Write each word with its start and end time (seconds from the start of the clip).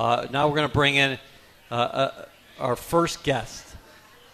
Uh, 0.00 0.26
now 0.30 0.48
we're 0.48 0.56
going 0.56 0.66
to 0.66 0.72
bring 0.72 0.94
in 0.96 1.18
uh, 1.70 1.74
uh, 1.74 2.24
our 2.58 2.74
first 2.74 3.22
guest 3.22 3.76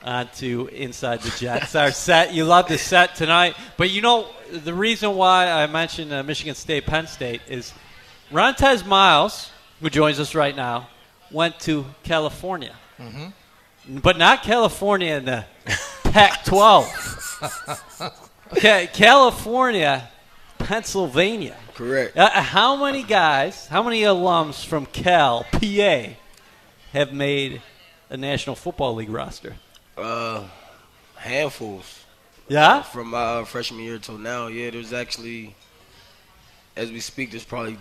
onto 0.00 0.66
Inside 0.66 1.22
the 1.22 1.36
Jets. 1.36 1.74
our 1.74 1.90
set. 1.90 2.32
You 2.32 2.44
love 2.44 2.68
the 2.68 2.78
set 2.78 3.16
tonight. 3.16 3.56
But 3.76 3.90
you 3.90 4.00
know, 4.00 4.28
the 4.52 4.72
reason 4.72 5.16
why 5.16 5.50
I 5.50 5.66
mentioned 5.66 6.12
uh, 6.12 6.22
Michigan 6.22 6.54
State, 6.54 6.86
Penn 6.86 7.08
State 7.08 7.40
is 7.48 7.74
Rontez 8.30 8.86
Miles, 8.86 9.50
who 9.80 9.90
joins 9.90 10.20
us 10.20 10.36
right 10.36 10.54
now, 10.54 10.88
went 11.32 11.58
to 11.60 11.84
California. 12.04 12.76
Mm-hmm. 13.00 13.98
But 13.98 14.18
not 14.18 14.44
California 14.44 15.16
in 15.16 15.24
the 15.24 15.46
Pac 16.04 16.44
12. 16.44 18.12
okay, 18.52 18.88
California, 18.92 20.08
Pennsylvania. 20.60 21.56
Correct. 21.76 22.16
Uh, 22.16 22.30
how 22.30 22.82
many 22.82 23.02
guys, 23.02 23.66
how 23.66 23.82
many 23.82 24.00
alums 24.00 24.64
from 24.64 24.86
Cal, 24.86 25.44
PA, 25.52 26.04
have 26.94 27.12
made 27.12 27.60
a 28.08 28.16
National 28.16 28.56
Football 28.56 28.94
League 28.94 29.10
roster? 29.10 29.56
Uh, 29.94 30.44
handfuls 31.16 32.04
Yeah? 32.48 32.80
from 32.80 33.10
my 33.10 33.18
uh, 33.18 33.44
freshman 33.44 33.80
year 33.84 33.98
till 33.98 34.16
now. 34.16 34.46
Yeah, 34.46 34.70
there's 34.70 34.94
actually, 34.94 35.54
as 36.76 36.90
we 36.90 37.00
speak, 37.00 37.30
there's 37.32 37.44
probably 37.44 37.76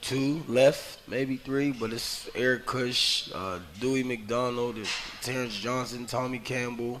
two 0.00 0.42
left, 0.48 0.98
maybe 1.06 1.36
three. 1.36 1.70
But 1.70 1.92
it's 1.92 2.28
Eric 2.34 2.66
Kush, 2.66 3.30
uh, 3.32 3.60
Dewey 3.78 4.02
McDonald, 4.02 4.76
Terrence 5.22 5.54
Johnson, 5.54 6.06
Tommy 6.06 6.40
Campbell. 6.40 7.00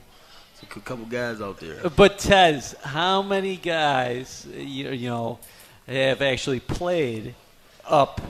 It's 0.52 0.62
a 0.62 0.80
couple 0.80 1.06
guys 1.06 1.40
out 1.40 1.58
there. 1.58 1.90
But 1.96 2.20
Tez, 2.20 2.76
how 2.84 3.20
many 3.20 3.56
guys 3.56 4.46
you, 4.56 4.90
you 4.90 5.08
know 5.10 5.38
have 5.86 6.22
actually 6.22 6.60
played 6.60 7.34
up 7.88 8.20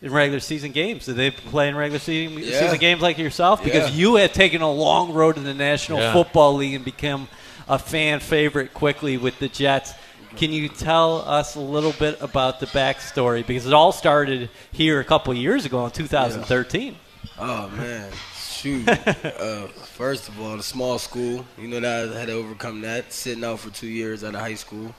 in 0.00 0.12
regular 0.12 0.40
season 0.40 0.72
games? 0.72 1.06
Did 1.06 1.16
they 1.16 1.30
play 1.30 1.68
in 1.68 1.76
regular 1.76 1.98
season, 1.98 2.38
Yeah. 2.38 2.60
season 2.60 2.78
games 2.78 3.02
like 3.02 3.18
yourself? 3.18 3.62
Because 3.62 3.90
Yeah. 3.90 3.96
you 3.96 4.14
had 4.16 4.32
taken 4.34 4.62
a 4.62 4.70
long 4.70 5.12
road 5.12 5.34
to 5.34 5.40
the 5.40 5.54
National 5.54 5.98
Yeah. 6.00 6.12
Football 6.12 6.54
League 6.56 6.74
and 6.74 6.84
become 6.84 7.28
a 7.68 7.78
fan 7.78 8.20
favorite 8.20 8.72
quickly 8.72 9.16
with 9.18 9.38
the 9.38 9.48
Jets. 9.48 9.92
Can 10.36 10.52
you 10.52 10.68
tell 10.68 11.22
us 11.28 11.54
a 11.56 11.60
little 11.60 11.92
bit 11.92 12.18
about 12.20 12.60
the 12.60 12.66
backstory? 12.66 13.44
Because 13.46 13.66
it 13.66 13.72
all 13.72 13.92
started 13.92 14.50
here 14.72 15.00
a 15.00 15.04
couple 15.04 15.32
of 15.32 15.38
years 15.38 15.64
ago 15.64 15.84
in 15.84 15.90
2013. 15.90 16.96
Oh 17.38 17.68
man, 17.70 18.10
shoot. 18.36 18.88
uh, 18.88 19.66
first 19.96 20.28
of 20.28 20.40
all, 20.40 20.56
the 20.56 20.62
small 20.62 20.98
school. 20.98 21.44
You 21.58 21.68
know 21.68 21.80
that 21.80 22.14
I 22.14 22.18
had 22.18 22.28
to 22.28 22.34
overcome 22.34 22.80
that. 22.82 23.12
Sitting 23.12 23.42
out 23.44 23.60
for 23.60 23.70
two 23.70 23.86
years 23.88 24.22
out 24.22 24.34
of 24.34 24.40
high 24.40 24.54
school, 24.54 24.94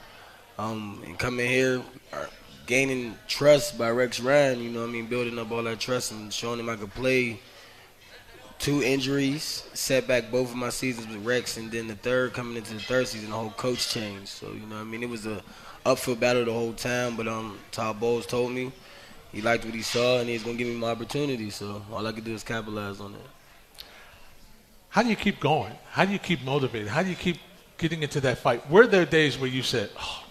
um, 0.60 1.02
and 1.06 1.18
coming 1.18 1.48
here, 1.48 1.82
uh, 2.12 2.26
gaining 2.66 3.16
trust 3.28 3.78
by 3.78 3.90
Rex 3.90 4.20
Ryan. 4.20 4.62
You 4.62 4.70
know, 4.70 4.82
what 4.82 4.90
I 4.90 4.92
mean, 4.92 5.06
building 5.06 5.40
up 5.40 5.52
all 5.52 5.64
that 5.64 5.80
trust 5.80 6.12
and 6.12 6.32
showing 6.34 6.60
him 6.60 6.70
I 6.70 6.76
could 6.76 6.94
play. 6.94 7.40
Two 8.60 8.84
injuries 8.84 9.64
set 9.74 10.06
back 10.06 10.30
both 10.30 10.50
of 10.50 10.58
my 10.58 10.70
seasons 10.70 11.08
with 11.08 11.26
Rex, 11.26 11.56
and 11.56 11.72
then 11.72 11.88
the 11.88 11.96
third 11.96 12.34
coming 12.34 12.58
into 12.58 12.74
the 12.74 12.82
third 12.82 13.08
season, 13.08 13.30
the 13.30 13.36
whole 13.38 13.52
coach 13.52 13.88
changed. 13.88 14.28
So 14.28 14.52
you 14.52 14.66
know, 14.68 14.76
I 14.76 14.84
mean, 14.84 15.02
it 15.02 15.10
was 15.10 15.26
a 15.26 15.42
upfield 15.86 16.20
battle 16.20 16.44
the 16.44 16.52
whole 16.52 16.74
time. 16.74 17.16
But 17.16 17.30
um, 17.30 17.58
Todd 17.72 18.02
Bowles 18.02 18.26
told 18.26 18.52
me 18.52 18.74
he 19.32 19.42
liked 19.42 19.64
what 19.64 19.74
he 19.74 19.82
saw, 19.82 20.20
and 20.20 20.28
he's 20.28 20.44
gonna 20.44 20.58
give 20.58 20.68
me 20.68 20.76
my 20.76 20.90
opportunity. 20.90 21.50
So 21.52 21.82
all 21.90 22.06
I 22.06 22.12
could 22.12 22.26
do 22.26 22.34
is 22.34 22.44
capitalize 22.44 23.00
on 23.00 23.14
it. 23.14 23.86
How 24.90 25.04
do 25.04 25.10
you 25.10 25.16
keep 25.16 25.40
going? 25.40 25.72
How 25.92 26.04
do 26.04 26.12
you 26.12 26.20
keep 26.20 26.44
motivated? 26.44 26.90
How 26.90 27.02
do 27.02 27.10
you 27.10 27.16
keep 27.16 27.38
getting 27.78 28.04
into 28.04 28.20
that 28.22 28.40
fight? 28.40 28.70
Were 28.70 28.88
there 28.88 29.06
days 29.06 29.38
where 29.38 29.50
you 29.50 29.64
said, 29.64 29.90
"Oh, 29.98 30.24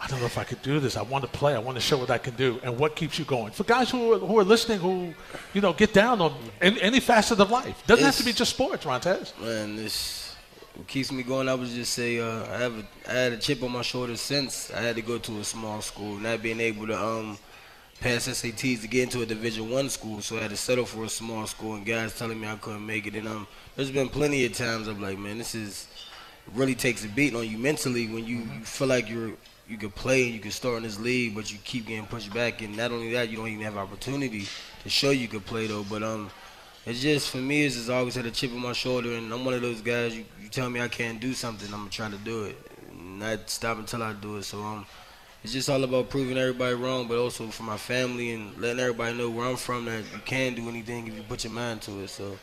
I 0.00 0.06
don't 0.06 0.20
know 0.20 0.26
if 0.26 0.38
I 0.38 0.44
could 0.44 0.62
do 0.62 0.80
this. 0.80 0.96
I 0.96 1.02
want 1.02 1.24
to 1.24 1.30
play. 1.30 1.54
I 1.54 1.58
want 1.58 1.76
to 1.76 1.80
show 1.80 1.98
what 1.98 2.10
I 2.10 2.18
can 2.18 2.34
do." 2.34 2.58
And 2.62 2.78
what 2.78 2.96
keeps 2.96 3.18
you 3.18 3.24
going? 3.24 3.52
For 3.52 3.64
guys 3.64 3.90
who 3.90 4.14
are, 4.14 4.18
who 4.18 4.38
are 4.38 4.44
listening, 4.44 4.78
who 4.78 5.14
you 5.52 5.60
know 5.60 5.72
get 5.72 5.92
down 5.92 6.20
on 6.20 6.34
any, 6.60 6.80
any 6.80 7.00
facet 7.00 7.38
of 7.38 7.50
life, 7.50 7.82
doesn't 7.86 8.04
have 8.04 8.16
to 8.16 8.24
be 8.24 8.32
just 8.32 8.52
sports, 8.52 8.84
Rontez. 8.84 9.38
Man, 9.38 9.76
this 9.76 10.34
what 10.74 10.86
keeps 10.86 11.12
me 11.12 11.22
going. 11.22 11.48
I 11.48 11.54
would 11.54 11.68
just 11.68 11.92
say 11.92 12.18
uh, 12.18 12.44
I 12.54 12.58
have 12.58 12.78
a, 12.78 12.84
I 13.08 13.12
had 13.12 13.32
a 13.32 13.36
chip 13.36 13.62
on 13.62 13.72
my 13.72 13.82
shoulder 13.82 14.16
since 14.16 14.70
I 14.70 14.80
had 14.80 14.96
to 14.96 15.02
go 15.02 15.18
to 15.18 15.40
a 15.40 15.44
small 15.44 15.82
school, 15.82 16.16
not 16.18 16.42
being 16.42 16.60
able 16.60 16.86
to 16.86 16.98
um 16.98 17.38
pass 18.00 18.26
SATs 18.26 18.80
to 18.80 18.88
get 18.88 19.02
into 19.02 19.20
a 19.20 19.26
Division 19.26 19.70
One 19.70 19.90
school, 19.90 20.22
so 20.22 20.38
I 20.38 20.42
had 20.42 20.50
to 20.50 20.56
settle 20.56 20.86
for 20.86 21.04
a 21.04 21.08
small 21.08 21.46
school. 21.46 21.74
And 21.74 21.84
guys 21.84 22.16
telling 22.18 22.40
me 22.40 22.48
I 22.48 22.56
couldn't 22.56 22.86
make 22.86 23.06
it, 23.06 23.14
and 23.14 23.28
um, 23.28 23.46
there's 23.76 23.90
been 23.90 24.08
plenty 24.08 24.46
of 24.46 24.54
times 24.54 24.88
I'm 24.88 25.02
like, 25.02 25.18
man, 25.18 25.38
this 25.38 25.54
is 25.54 25.86
really 26.54 26.74
takes 26.74 27.04
a 27.04 27.08
beating 27.08 27.38
on 27.38 27.48
you 27.48 27.58
mentally 27.58 28.08
when 28.08 28.24
you, 28.24 28.38
you 28.38 28.64
feel 28.64 28.88
like 28.88 29.08
you're 29.08 29.32
you 29.70 29.76
could 29.76 29.94
play 29.94 30.24
and 30.24 30.34
you 30.34 30.40
can 30.40 30.50
start 30.50 30.78
in 30.78 30.82
this 30.82 30.98
league, 30.98 31.34
but 31.34 31.50
you 31.52 31.58
keep 31.64 31.86
getting 31.86 32.06
pushed 32.06 32.32
back. 32.34 32.60
And 32.60 32.76
not 32.76 32.90
only 32.90 33.12
that, 33.12 33.30
you 33.30 33.36
don't 33.36 33.48
even 33.48 33.64
have 33.64 33.76
opportunity 33.76 34.46
to 34.82 34.88
show 34.88 35.10
you 35.10 35.28
could 35.28 35.46
play 35.46 35.66
though. 35.68 35.84
But 35.88 36.02
um, 36.02 36.30
it's 36.86 37.00
just 37.00 37.30
for 37.30 37.38
me, 37.38 37.64
it's 37.64 37.76
just 37.76 37.90
always 37.90 38.14
had 38.14 38.26
a 38.26 38.30
chip 38.30 38.52
on 38.52 38.60
my 38.60 38.72
shoulder, 38.72 39.12
and 39.12 39.32
I'm 39.32 39.44
one 39.44 39.54
of 39.54 39.62
those 39.62 39.80
guys. 39.80 40.16
You, 40.16 40.24
you 40.42 40.48
tell 40.48 40.68
me 40.68 40.80
I 40.80 40.88
can't 40.88 41.20
do 41.20 41.34
something, 41.34 41.72
I'm 41.72 41.80
gonna 41.80 41.90
try 41.90 42.10
to 42.10 42.16
do 42.16 42.44
it, 42.44 42.58
not 42.98 43.48
stop 43.48 43.78
until 43.78 44.02
I 44.02 44.12
do 44.14 44.38
it. 44.38 44.44
So 44.44 44.60
um, 44.62 44.86
it's 45.44 45.52
just 45.52 45.68
all 45.68 45.84
about 45.84 46.10
proving 46.10 46.36
everybody 46.36 46.74
wrong, 46.74 47.06
but 47.06 47.18
also 47.18 47.46
for 47.48 47.62
my 47.62 47.76
family 47.76 48.32
and 48.32 48.56
letting 48.58 48.80
everybody 48.80 49.16
know 49.16 49.30
where 49.30 49.46
I'm 49.46 49.56
from 49.56 49.84
that 49.84 50.04
you 50.12 50.20
can 50.24 50.54
do 50.54 50.68
anything 50.68 51.06
if 51.06 51.14
you 51.14 51.22
put 51.22 51.44
your 51.44 51.52
mind 51.52 51.82
to 51.82 52.00
it. 52.00 52.08
So 52.08 52.38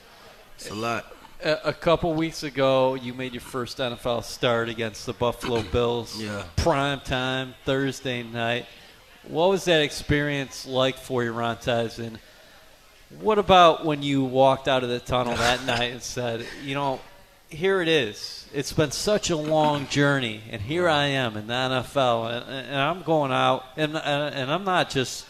it's 0.56 0.70
a 0.70 0.76
lot. 0.76 1.17
A, 1.44 1.70
a 1.70 1.74
couple 1.74 2.14
weeks 2.14 2.44
ago, 2.44 2.96
you 2.96 3.14
made 3.14 3.34
your 3.34 3.42
first 3.42 3.78
NFL 3.78 4.24
start 4.24 4.70
against 4.70 5.06
the 5.06 5.14
Buffalo 5.14 5.62
Bills. 5.62 6.22
Yeah. 6.22 6.44
Prime 6.56 7.00
time, 7.02 7.54
Thursday 7.64 8.24
night. 8.24 8.66
What 9.28 9.50
was 9.50 9.66
that 9.66 9.82
experience 9.82 10.66
like 10.66 10.98
for 10.98 11.24
you, 11.24 11.34
Rontez? 11.34 12.00
And 12.00 12.20
what 13.20 13.38
about 13.38 13.86
when 13.86 14.02
you 14.02 14.24
walked 14.24 14.68
out 14.68 14.84
of 14.84 14.90
the 14.90 15.00
tunnel 15.00 15.36
that 15.38 15.64
night 15.66 15.92
and 15.92 16.02
said, 16.02 16.46
you 16.64 16.74
know, 16.74 17.00
here 17.50 17.82
it 17.82 17.88
is. 17.88 18.48
It's 18.54 18.74
been 18.74 18.92
such 18.92 19.30
a 19.30 19.38
long 19.38 19.88
journey, 19.88 20.42
and 20.50 20.62
here 20.62 20.90
I 20.90 21.06
am 21.08 21.38
in 21.38 21.48
the 21.48 21.54
NFL, 21.54 22.48
and, 22.48 22.68
and 22.68 22.76
I'm 22.76 23.04
going 23.04 23.32
out, 23.32 23.64
and, 23.76 23.96
and, 23.96 24.36
and 24.36 24.52
I'm 24.52 24.64
not 24.64 24.90
just 24.90 25.26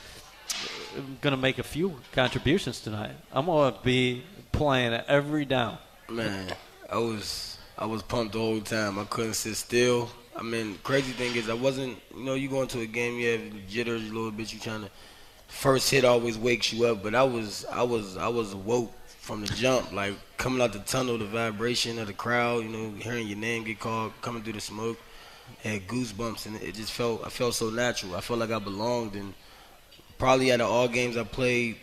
going 1.22 1.31
to 1.31 1.38
make 1.38 1.59
a 1.59 1.63
few 1.63 2.00
contributions 2.13 2.79
tonight. 2.79 3.12
I'm 3.31 3.45
going 3.45 3.74
to 3.74 3.79
be 3.84 4.24
playing 4.51 4.94
every 5.07 5.45
down. 5.45 5.78
Man, 6.09 6.53
I 6.90 6.97
was 6.97 7.57
I 7.78 7.85
was 7.85 8.01
pumped 8.01 8.31
the 8.31 8.40
whole 8.40 8.62
time. 8.62 8.97
I 8.97 9.03
couldn't 9.03 9.34
sit 9.34 9.57
still. 9.57 10.09
I 10.38 10.41
mean, 10.41 10.79
crazy 10.81 11.12
thing 11.12 11.35
is 11.35 11.50
I 11.50 11.53
wasn't. 11.53 11.97
You 12.16 12.23
know, 12.23 12.34
you 12.34 12.47
go 12.47 12.62
into 12.62 12.79
a 12.79 12.85
game, 12.85 13.19
you 13.19 13.31
have 13.31 13.68
jitters 13.68 14.09
a 14.09 14.13
little 14.13 14.31
bit. 14.31 14.53
You 14.53 14.59
trying 14.59 14.84
to 14.84 14.90
first 15.50 15.91
hit 15.91 16.06
always 16.06 16.38
wakes 16.38 16.72
you 16.72 16.85
up, 16.85 17.03
but 17.03 17.13
I 17.13 17.23
was 17.23 17.66
I 17.66 17.84
was 17.84 18.16
I 18.16 18.29
was 18.29 18.56
woke 18.56 18.94
from 19.06 19.41
the 19.41 19.47
jump. 19.47 19.91
Like 19.91 20.13
coming 20.38 20.62
out 20.62 20.72
the 20.72 20.79
tunnel, 20.79 21.18
the 21.18 21.25
vibration 21.25 22.00
of 22.00 22.07
the 22.07 22.13
crowd. 22.13 22.63
You 22.63 22.69
know, 22.69 22.91
hearing 22.97 23.28
your 23.28 23.38
name 23.38 23.66
get 23.66 23.81
called, 23.81 24.13
coming 24.22 24.44
through 24.44 24.53
the 24.53 24.62
smoke, 24.62 24.97
had 25.62 25.89
goosebumps, 25.89 26.45
and 26.45 26.56
it 26.62 26.75
just 26.75 26.94
felt 26.94 27.25
I 27.25 27.29
felt 27.29 27.53
so 27.53 27.69
natural. 27.69 28.16
I 28.16 28.22
felt 28.22 28.39
like 28.39 28.51
I 28.51 28.59
belonged, 28.59 29.16
and 29.16 29.34
probably 30.18 30.53
out 30.53 30.62
of 30.62 30.72
all 30.72 30.88
games 30.88 31.18
I 31.18 31.25
played 31.25 31.75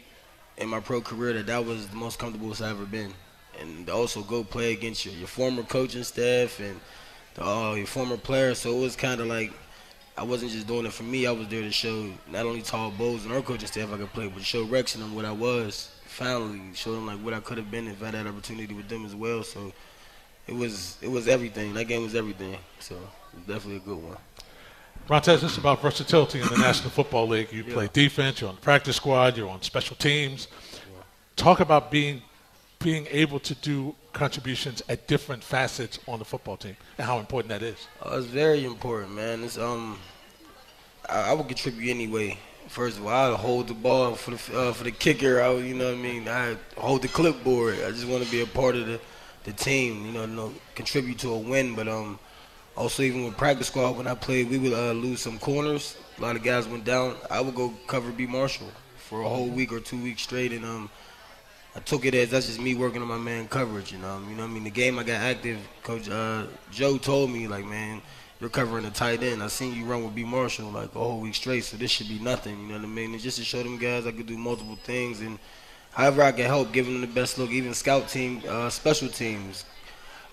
in 0.56 0.71
my 0.71 0.81
pro 0.81 1.03
career, 1.03 1.35
that 1.35 1.47
that 1.49 1.67
was 1.67 1.89
the 1.89 1.97
most 1.97 2.19
comfortable 2.19 2.53
I've 2.53 2.62
ever 2.62 2.87
been 2.87 3.12
and 3.61 3.89
also 3.91 4.23
go 4.23 4.45
play 4.45 4.73
against 4.73 5.05
your, 5.05 5.15
your 5.15 5.29
former 5.29 5.63
coaching 5.63 6.05
staff 6.05 6.61
and 6.61 6.81
the, 7.35 7.45
uh, 7.45 7.75
your 7.75 7.87
former 7.87 8.17
players. 8.17 8.59
So 8.59 8.77
it 8.77 8.81
was 8.81 8.97
kind 8.97 9.21
of 9.21 9.27
like 9.27 9.53
I 10.17 10.23
wasn't 10.23 10.53
just 10.53 10.67
doing 10.67 10.87
it 10.87 10.93
for 10.93 11.03
me. 11.03 11.27
I 11.27 11.33
was 11.33 11.49
there 11.49 11.63
to 11.63 11.73
show 11.73 12.09
not 12.31 12.47
only 12.47 12.63
Todd 12.63 12.97
Bowles 12.97 13.25
and 13.25 13.33
our 13.35 13.43
coaching 13.43 13.67
staff 13.67 13.93
I 13.93 13.97
could 13.97 14.13
play, 14.13 14.29
but 14.29 14.45
show 14.45 14.65
Rex 14.65 14.95
and 14.95 15.03
them 15.03 15.15
what 15.15 15.25
I 15.25 15.33
was. 15.33 15.91
Finally, 16.07 16.61
show 16.75 16.93
them 16.93 17.07
like 17.07 17.19
what 17.19 17.35
I 17.35 17.41
could 17.41 17.59
have 17.59 17.71
been 17.71 17.89
if 17.89 18.01
I 18.01 18.07
had 18.07 18.15
that 18.15 18.27
opportunity 18.27 18.73
with 18.73 18.89
them 18.89 19.05
as 19.05 19.17
well. 19.17 19.43
So 19.43 19.73
it 20.47 20.55
was 20.55 20.99
it 21.03 21.11
was 21.11 21.27
everything. 21.27 21.75
That 21.75 21.87
game 21.87 22.03
was 22.03 22.15
everything. 22.15 22.57
So 22.79 22.95
it 22.95 23.37
was 23.37 23.47
definitely 23.47 23.77
a 23.77 23.81
good 23.81 24.03
one. 24.03 24.17
Rontez, 25.09 25.41
this 25.41 25.53
is 25.53 25.59
about 25.59 25.83
versatility 25.83 26.41
in 26.41 26.49
the 26.49 26.57
National 26.57 26.89
Football 26.89 27.29
League. 27.29 27.53
You 27.53 27.63
play 27.63 27.91
defense, 27.93 28.41
you're 28.41 28.49
on 28.49 28.57
the 28.57 28.63
practice 28.63 28.97
squad, 28.97 29.37
you're 29.37 29.51
on 29.51 29.61
special 29.61 29.97
teams. 29.97 30.49
Talk 31.37 31.61
about 31.61 31.91
being 31.91 32.23
being 32.85 33.09
able 33.11 33.41
to 33.41 33.55
do 33.55 33.95
contributions 34.13 34.83
at 34.91 35.09
different 35.09 35.43
facets 35.43 35.99
on 36.07 36.19
the 36.19 36.25
football 36.25 36.59
team 36.59 36.77
and 36.99 37.07
how 37.07 37.19
important 37.19 37.49
that 37.49 37.63
is. 37.63 37.89
Oh, 38.03 38.19
it's 38.19 38.27
very 38.27 38.67
important, 38.67 39.13
man. 39.13 39.43
It's 39.43 39.57
um, 39.57 39.99
I, 41.09 41.31
I 41.31 41.33
would 41.33 41.49
contribute 41.49 41.91
anyway. 41.91 42.39
First 42.69 42.99
of 42.99 43.07
all, 43.07 43.33
I 43.33 43.37
hold 43.37 43.69
the 43.69 43.75
ball 43.75 44.15
for 44.15 44.33
the 44.33 44.59
uh, 44.59 44.73
for 44.75 44.85
the 44.85 44.91
kicker. 44.91 45.41
I, 45.41 45.51
you 45.55 45.75
know 45.75 45.87
what 45.87 45.95
I 45.95 46.03
mean. 46.03 46.29
I 46.29 46.57
hold 46.77 47.01
the 47.01 47.09
clipboard. 47.09 47.77
I 47.87 47.91
just 47.91 48.07
want 48.07 48.23
to 48.23 48.31
be 48.31 48.43
a 48.43 48.47
part 48.47 48.77
of 48.77 48.87
the, 48.87 49.01
the 49.45 49.53
team. 49.53 50.05
You 50.05 50.13
know, 50.13 50.27
know, 50.27 50.53
contribute 50.75 51.19
to 51.21 51.31
a 51.31 51.39
win. 51.39 51.75
But 51.75 51.89
um, 51.89 52.19
also 52.77 53.03
even 53.03 53.25
with 53.25 53.39
practice 53.39 53.69
squad 53.69 53.97
when 53.97 54.07
I 54.07 54.15
played, 54.15 54.51
we 54.51 54.59
would 54.59 54.75
uh, 54.75 54.93
lose 54.93 55.23
some 55.23 55.39
corners. 55.39 55.97
A 56.19 56.23
lot 56.23 56.37
of 56.37 56.43
guys 56.43 56.69
went 56.69 56.85
down. 56.85 57.17
I 57.31 57.41
would 57.41 57.55
go 57.55 57.73
cover 57.87 58.13
B 58.13 58.27
Marshall 58.27 58.69
for 58.97 59.23
a 59.23 59.29
whole 59.29 59.49
week 59.49 59.73
or 59.73 59.81
two 59.81 60.03
weeks 60.03 60.23
straight, 60.23 60.53
and 60.53 60.65
um, 60.67 60.91
I 61.76 61.81
took 61.81 62.05
it 62.05 62.15
as 62.15 62.31
that's 62.31 62.47
just 62.47 62.61
me 62.61 62.75
working 62.75 63.03
on 63.03 63.09
my 63.09 63.19
man 63.19 63.49
coverage. 63.49 63.93
You 63.93 63.99
know, 63.99 64.21
you 64.29 64.37
know 64.37 64.43
what 64.43 64.50
I 64.50 64.55
mean. 64.55 64.65
The 64.65 64.71
game 64.71 64.99
I 64.99 65.03
got 65.03 65.21
active, 65.21 65.59
Coach 65.82 66.09
uh, 66.09 66.44
Joe 66.71 66.99
told 66.99 67.31
me 67.31 67.49
like, 67.49 67.65
man, 67.65 68.00
you're 68.41 68.50
covering 68.50 68.85
a 68.85 68.91
tight 68.91 69.23
end. 69.23 69.43
I 69.43 69.49
seen 69.49 69.75
you 69.75 69.85
run 69.85 70.05
with 70.05 70.15
B 70.15 70.25
Marshall 70.25 70.71
like 70.71 70.94
a 70.94 70.99
whole 70.99 71.21
week 71.21 71.35
straight, 71.35 71.65
so 71.65 71.76
this 71.76 71.91
should 71.91 72.09
be 72.09 72.21
nothing. 72.21 72.61
You 72.61 72.69
know 72.69 72.75
what 72.75 72.85
I 72.85 72.88
mean? 72.88 73.12
And 73.12 73.21
just 73.21 73.38
to 73.38 73.44
show 73.44 73.62
them 73.62 73.79
guys 73.79 74.06
I 74.06 74.12
could 74.12 74.26
do 74.26 74.38
multiple 74.38 74.76
things 74.85 75.21
and 75.21 75.38
however 75.91 76.23
I 76.23 76.32
can 76.32 76.47
help, 76.47 76.73
giving 76.73 76.93
them 76.93 77.00
the 77.00 77.09
best 77.09 77.38
look. 77.38 77.50
Even 77.50 77.75
scout 77.75 78.09
team, 78.09 78.43
uh, 78.49 78.71
special 78.71 79.09
teams. 79.09 79.65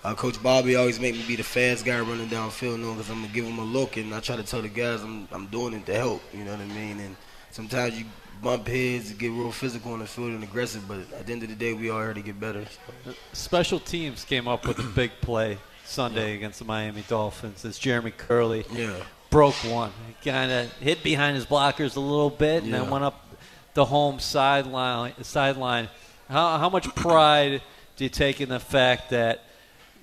Uh, 0.04 0.14
Coach 0.14 0.42
Bobby 0.42 0.74
always 0.74 0.98
make 0.98 1.14
me 1.14 1.24
be 1.26 1.36
the 1.36 1.44
fast 1.44 1.84
guy 1.84 2.00
running 2.00 2.28
downfield, 2.28 2.78
you 2.78 2.92
because 2.92 3.08
I'm 3.08 3.22
gonna 3.22 3.32
give 3.32 3.44
them 3.44 3.58
a 3.58 3.64
look, 3.64 3.96
and 3.96 4.12
I 4.12 4.18
try 4.18 4.34
to 4.34 4.42
tell 4.42 4.60
the 4.60 4.68
guys 4.68 5.00
I'm 5.00 5.28
I'm 5.30 5.46
doing 5.46 5.74
it 5.74 5.86
to 5.86 5.94
help. 5.94 6.22
You 6.32 6.44
know 6.44 6.52
what 6.52 6.60
I 6.60 6.64
mean? 6.66 6.98
And 6.98 7.16
sometimes 7.50 7.96
you 7.98 8.04
bump 8.42 8.66
heads, 8.66 9.12
get 9.12 9.30
real 9.30 9.52
physical 9.52 9.92
on 9.92 10.00
the 10.00 10.06
field 10.06 10.30
and 10.30 10.42
aggressive, 10.42 10.86
but 10.88 10.98
at 11.18 11.26
the 11.26 11.32
end 11.32 11.42
of 11.42 11.48
the 11.48 11.54
day, 11.54 11.72
we 11.72 11.90
all 11.90 12.00
here 12.00 12.12
to 12.12 12.20
get 12.20 12.38
better. 12.38 12.64
So. 13.04 13.14
Special 13.32 13.78
teams 13.80 14.24
came 14.24 14.48
up 14.48 14.66
with 14.66 14.78
a 14.78 14.82
big 14.82 15.12
play 15.20 15.58
Sunday 15.84 16.30
yeah. 16.30 16.36
against 16.36 16.58
the 16.58 16.64
Miami 16.64 17.04
Dolphins 17.08 17.64
as 17.64 17.78
Jeremy 17.78 18.10
Kerley. 18.10 18.66
yeah. 18.76 18.96
broke 19.30 19.54
one. 19.64 19.92
Kind 20.24 20.50
of 20.50 20.72
hit 20.74 21.02
behind 21.02 21.36
his 21.36 21.46
blockers 21.46 21.96
a 21.96 22.00
little 22.00 22.30
bit 22.30 22.64
and 22.64 22.72
yeah. 22.72 22.80
then 22.80 22.90
went 22.90 23.04
up 23.04 23.26
the 23.74 23.84
home 23.84 24.18
sideline. 24.18 25.12
Sideline. 25.22 25.88
How, 26.28 26.58
how 26.58 26.68
much 26.68 26.92
pride 26.94 27.62
do 27.96 28.04
you 28.04 28.10
take 28.10 28.40
in 28.40 28.48
the 28.48 28.60
fact 28.60 29.10
that 29.10 29.44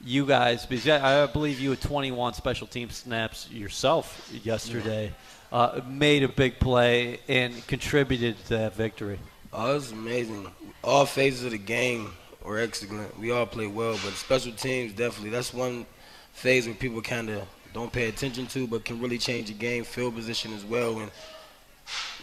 you 0.04 0.26
guys, 0.26 0.66
because 0.66 0.88
I 0.88 1.26
believe 1.28 1.60
you 1.60 1.72
had 1.72 1.82
21 1.82 2.34
special 2.34 2.68
team 2.68 2.90
snaps 2.90 3.50
yourself 3.52 4.32
yesterday. 4.44 5.14
Uh, 5.52 5.82
made 5.88 6.24
a 6.24 6.28
big 6.28 6.60
play 6.60 7.20
and 7.28 7.66
contributed 7.68 8.38
to 8.46 8.50
that 8.50 8.76
victory? 8.76 9.20
Oh, 9.52 9.72
it 9.72 9.74
was 9.76 9.92
amazing. 9.92 10.48
All 10.84 11.06
phases 11.06 11.46
of 11.46 11.52
the 11.52 11.58
game 11.58 12.14
were 12.44 12.60
excellent. 12.60 13.18
We 13.20 13.32
all 13.32 13.46
played 13.46 13.74
well, 13.74 13.94
but 14.04 14.14
special 14.14 14.52
teams 14.54 14.94
definitely. 14.94 15.32
That's 15.32 15.54
one 15.54 15.86
phase 16.34 16.66
where 16.68 16.76
people 16.76 17.02
kind 17.02 17.30
of 17.30 17.48
don't 17.74 17.92
pay 17.92 18.08
attention 18.08 18.48
to, 18.48 18.68
but 18.68 18.86
can 18.86 19.00
really 19.00 19.18
change 19.18 19.48
the 19.48 19.54
game, 19.54 19.84
field 19.84 20.16
position 20.16 20.54
as 20.54 20.64
well. 20.64 21.00
And 21.00 21.12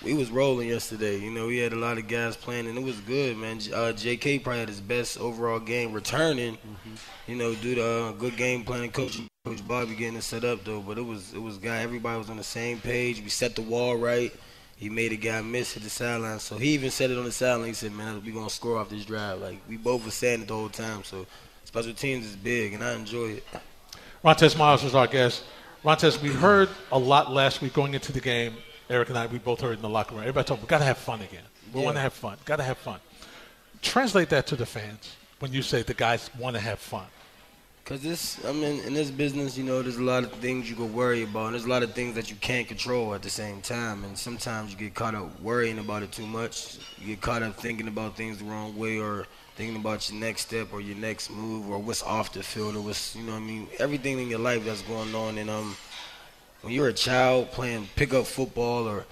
we 0.02 0.14
was 0.14 0.30
rolling 0.30 0.68
yesterday. 0.68 1.18
You 1.18 1.30
know, 1.30 1.46
we 1.46 1.58
had 1.58 1.72
a 1.72 1.76
lot 1.76 1.98
of 1.98 2.06
guys 2.06 2.36
playing, 2.36 2.66
and 2.68 2.78
it 2.78 2.84
was 2.84 3.00
good, 3.00 3.36
man. 3.36 3.60
Uh, 3.74 3.92
J.K. 3.92 4.40
probably 4.40 4.60
had 4.60 4.68
his 4.68 4.80
best 4.80 5.18
overall 5.18 5.58
game 5.58 5.92
returning. 5.92 6.54
Mm-hmm. 6.54 7.30
You 7.30 7.36
know, 7.36 7.54
due 7.54 7.74
to 7.74 7.84
uh, 7.84 8.12
good 8.12 8.36
game 8.36 8.64
planning, 8.64 8.90
coach 8.92 9.20
Coach 9.44 9.66
Bobby 9.66 9.94
getting 9.94 10.16
it 10.16 10.22
set 10.22 10.44
up 10.44 10.64
though. 10.64 10.80
But 10.80 10.98
it 10.98 11.06
was 11.06 11.32
it 11.32 11.40
was 11.40 11.56
guy. 11.58 11.78
Everybody 11.78 12.18
was 12.18 12.30
on 12.30 12.36
the 12.36 12.44
same 12.44 12.80
page. 12.80 13.20
We 13.22 13.28
set 13.28 13.54
the 13.54 13.62
wall 13.62 13.96
right. 13.96 14.32
He 14.76 14.90
made 14.90 15.12
a 15.12 15.16
guy 15.16 15.40
miss 15.40 15.76
at 15.76 15.82
the 15.82 15.90
sideline. 15.90 16.38
So 16.40 16.58
he 16.58 16.70
even 16.70 16.90
said 16.90 17.10
it 17.10 17.16
on 17.18 17.24
the 17.24 17.32
sideline. 17.32 17.68
He 17.68 17.74
said, 17.74 17.92
"Man, 17.92 18.22
we 18.24 18.32
gonna 18.32 18.50
score 18.50 18.78
off 18.78 18.90
this 18.90 19.04
drive." 19.04 19.40
Like 19.40 19.60
we 19.68 19.76
both 19.76 20.04
were 20.04 20.10
saying 20.10 20.42
it 20.42 20.48
the 20.48 20.54
whole 20.54 20.68
time. 20.68 21.04
So 21.04 21.26
special 21.64 21.94
teams 21.94 22.26
is 22.26 22.36
big, 22.36 22.74
and 22.74 22.82
I 22.82 22.94
enjoy 22.94 23.38
it. 23.38 23.44
Rontez 24.24 24.58
Miles 24.58 24.82
is 24.84 24.94
our 24.94 25.06
guest. 25.06 25.44
Rontez, 25.84 26.20
we 26.20 26.30
heard 26.30 26.68
a 26.90 26.98
lot 26.98 27.32
last 27.32 27.62
week 27.62 27.72
going 27.72 27.94
into 27.94 28.12
the 28.12 28.20
game 28.20 28.56
Eric 28.88 29.08
and 29.08 29.18
I, 29.18 29.26
we 29.26 29.38
both 29.38 29.60
heard 29.60 29.76
in 29.76 29.82
the 29.82 29.88
locker 29.88 30.14
room. 30.14 30.22
Everybody 30.22 30.46
told 30.46 30.60
me 30.60 30.64
we 30.64 30.68
got 30.68 30.78
to 30.78 30.84
have 30.84 30.98
fun 30.98 31.20
again. 31.20 31.42
We 31.72 31.80
yeah. 31.80 31.86
want 31.86 31.96
to 31.96 32.00
have 32.00 32.12
fun. 32.12 32.36
Got 32.44 32.56
to 32.56 32.62
have 32.62 32.78
fun. 32.78 33.00
Translate 33.82 34.28
that 34.30 34.46
to 34.48 34.56
the 34.56 34.66
fans 34.66 35.16
when 35.40 35.52
you 35.52 35.62
say 35.62 35.82
the 35.82 35.94
guys 35.94 36.30
want 36.38 36.54
to 36.54 36.60
have 36.60 36.78
fun. 36.78 37.06
Cause 37.84 38.00
this, 38.00 38.44
I 38.44 38.50
mean, 38.50 38.80
in 38.80 38.94
this 38.94 39.12
business, 39.12 39.56
you 39.56 39.62
know, 39.62 39.80
there's 39.80 39.96
a 39.96 40.02
lot 40.02 40.24
of 40.24 40.32
things 40.32 40.68
you 40.68 40.74
can 40.74 40.92
worry 40.92 41.22
about, 41.22 41.46
and 41.46 41.54
there's 41.54 41.66
a 41.66 41.68
lot 41.68 41.84
of 41.84 41.94
things 41.94 42.16
that 42.16 42.28
you 42.28 42.34
can't 42.36 42.66
control 42.66 43.14
at 43.14 43.22
the 43.22 43.30
same 43.30 43.60
time. 43.60 44.02
And 44.02 44.18
sometimes 44.18 44.72
you 44.72 44.76
get 44.76 44.94
caught 44.94 45.14
up 45.14 45.40
worrying 45.40 45.78
about 45.78 46.02
it 46.02 46.10
too 46.10 46.26
much. 46.26 46.78
You 46.98 47.06
get 47.06 47.20
caught 47.20 47.44
up 47.44 47.54
thinking 47.54 47.86
about 47.86 48.16
things 48.16 48.38
the 48.38 48.44
wrong 48.44 48.76
way, 48.76 48.98
or 48.98 49.28
thinking 49.54 49.76
about 49.76 50.10
your 50.10 50.18
next 50.18 50.42
step, 50.42 50.72
or 50.72 50.80
your 50.80 50.96
next 50.96 51.30
move, 51.30 51.70
or 51.70 51.78
what's 51.78 52.02
off 52.02 52.32
the 52.32 52.42
field, 52.42 52.74
or 52.74 52.80
what's, 52.80 53.14
you 53.14 53.22
know, 53.22 53.36
I 53.36 53.38
mean, 53.38 53.68
everything 53.78 54.18
in 54.18 54.28
your 54.28 54.40
life 54.40 54.64
that's 54.64 54.82
going 54.82 55.14
on. 55.14 55.38
And 55.38 55.48
um, 55.48 55.76
when 56.66 56.74
you're 56.74 56.88
a 56.88 56.92
child 56.92 57.52
playing 57.52 57.88
pickup 57.94 58.26
football 58.26 58.88
or 58.88 59.04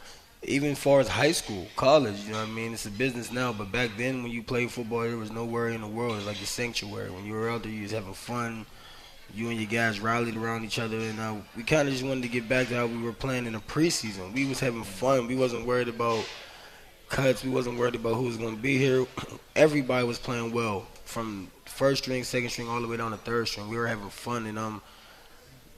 even 0.43 0.75
far 0.75 0.99
as 0.99 1.06
high 1.06 1.31
school, 1.31 1.69
college, 1.77 2.19
you 2.25 2.33
know 2.33 2.41
what 2.41 2.49
I 2.49 2.51
mean? 2.51 2.73
It's 2.73 2.85
a 2.85 2.91
business 2.91 3.31
now, 3.31 3.53
but 3.53 3.71
back 3.71 3.91
then 3.97 4.25
when 4.25 4.33
you 4.33 4.43
played 4.43 4.73
football, 4.73 5.03
there 5.03 5.17
was 5.17 5.31
no 5.31 5.45
worry 5.45 5.73
in 5.73 5.81
the 5.81 5.87
world. 5.87 6.15
It 6.15 6.17
was 6.17 6.27
like 6.27 6.43
a 6.43 6.47
sanctuary. 6.47 7.12
When 7.12 7.25
you 7.25 7.33
were 7.35 7.49
out 7.49 7.62
there, 7.62 7.71
you 7.71 7.83
was 7.83 7.93
having 7.93 8.12
fun. 8.12 8.67
You 9.33 9.51
and 9.51 9.56
your 9.56 9.71
guys 9.71 10.01
rallied 10.01 10.37
around 10.37 10.65
each 10.65 10.81
other, 10.81 10.99
and 10.99 11.21
uh, 11.21 11.37
we 11.56 11.62
kind 11.62 11.87
of 11.87 11.95
just 11.95 12.05
wanted 12.05 12.23
to 12.25 12.29
get 12.29 12.49
back 12.49 12.67
to 12.69 12.75
how 12.75 12.87
we 12.87 13.01
were 13.01 13.12
playing 13.12 13.47
in 13.47 13.53
the 13.53 13.61
preseason. 13.61 14.35
We 14.35 14.47
was 14.47 14.59
having 14.59 14.83
fun. 14.83 15.29
We 15.29 15.37
wasn't 15.37 15.65
worried 15.65 15.89
about 15.89 16.25
cuts. 17.09 17.45
We 17.45 17.51
wasn't 17.51 17.79
worried 17.79 17.95
about 17.95 18.15
who 18.15 18.25
was 18.25 18.37
going 18.37 18.56
to 18.56 18.62
be 18.62 18.79
here. 18.79 19.06
Everybody 19.55 20.05
was 20.05 20.19
playing 20.19 20.53
well, 20.53 20.89
from 21.05 21.53
first 21.67 22.03
string, 22.03 22.25
second 22.25 22.49
string, 22.51 22.69
all 22.69 22.81
the 22.81 22.89
way 22.89 22.97
down 22.97 23.12
to 23.12 23.17
third 23.17 23.47
string. 23.47 23.69
We 23.69 23.77
were 23.77 23.87
having 23.87 24.11
fun, 24.11 24.47
and 24.47 24.59
um, 24.59 24.83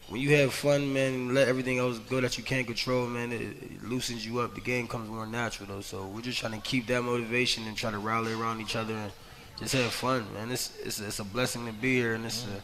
when 0.08 0.20
you 0.20 0.36
have 0.36 0.52
fun, 0.52 0.92
man, 0.92 1.34
let 1.34 1.48
everything 1.48 1.78
else 1.78 1.98
go 1.98 2.20
that 2.20 2.38
you 2.38 2.44
can't 2.44 2.66
control, 2.66 3.06
man, 3.06 3.32
it, 3.32 3.40
it, 3.40 3.82
loosens 3.82 4.24
you 4.24 4.38
up. 4.38 4.54
The 4.54 4.60
game 4.60 4.86
comes 4.86 5.08
more 5.08 5.26
natural, 5.26 5.68
though. 5.68 5.80
So 5.80 6.06
we're 6.06 6.20
just 6.20 6.38
trying 6.38 6.52
to 6.52 6.60
keep 6.60 6.86
that 6.86 7.02
motivation 7.02 7.66
and 7.66 7.76
try 7.76 7.90
to 7.90 7.98
rally 7.98 8.32
around 8.32 8.60
each 8.60 8.76
other 8.76 8.94
and 8.94 9.12
just 9.58 9.74
have 9.74 9.92
fun, 9.92 10.26
man. 10.34 10.50
It's 10.52 10.76
it's, 10.84 11.00
it's 11.00 11.18
a 11.18 11.24
blessing 11.24 11.66
to 11.66 11.72
be 11.72 11.96
here, 11.96 12.14
and 12.14 12.24
it's 12.24 12.44
a 12.44 12.62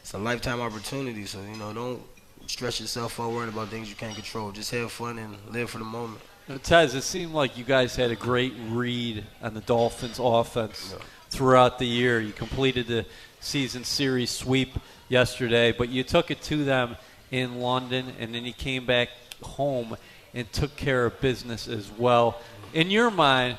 it's 0.00 0.12
a 0.12 0.18
lifetime 0.18 0.60
opportunity. 0.60 1.24
So 1.24 1.40
you 1.40 1.56
know, 1.56 1.72
don't 1.72 2.02
stress 2.46 2.80
yourself 2.80 3.18
out 3.18 3.32
worrying 3.32 3.52
about 3.52 3.68
things 3.68 3.88
you 3.88 3.96
can't 3.96 4.14
control. 4.14 4.52
Just 4.52 4.70
have 4.72 4.92
fun 4.92 5.18
and 5.18 5.36
live 5.50 5.70
for 5.70 5.78
the 5.78 5.84
moment. 5.84 6.20
Tez, 6.62 6.94
it 6.94 7.02
seemed 7.02 7.32
like 7.32 7.56
you 7.56 7.64
guys 7.64 7.96
had 7.96 8.10
a 8.10 8.16
great 8.16 8.52
read 8.68 9.24
on 9.40 9.54
the 9.54 9.62
Dolphins' 9.62 10.20
offense 10.22 10.94
yeah. 10.94 11.02
throughout 11.30 11.78
the 11.78 11.86
year. 11.86 12.20
You 12.20 12.32
completed 12.32 12.86
the 12.86 13.06
season 13.40 13.84
series 13.84 14.30
sweep 14.30 14.76
yesterday, 15.08 15.72
but 15.72 15.88
you 15.88 16.02
took 16.02 16.30
it 16.30 16.42
to 16.42 16.64
them 16.64 16.96
in 17.30 17.60
London, 17.60 18.12
and 18.18 18.34
then 18.34 18.44
you 18.44 18.52
came 18.52 18.86
back 18.86 19.08
home 19.42 19.96
and 20.32 20.50
took 20.52 20.76
care 20.76 21.06
of 21.06 21.20
business 21.20 21.68
as 21.68 21.90
well. 21.90 22.40
In 22.72 22.90
your 22.90 23.10
mind, 23.10 23.58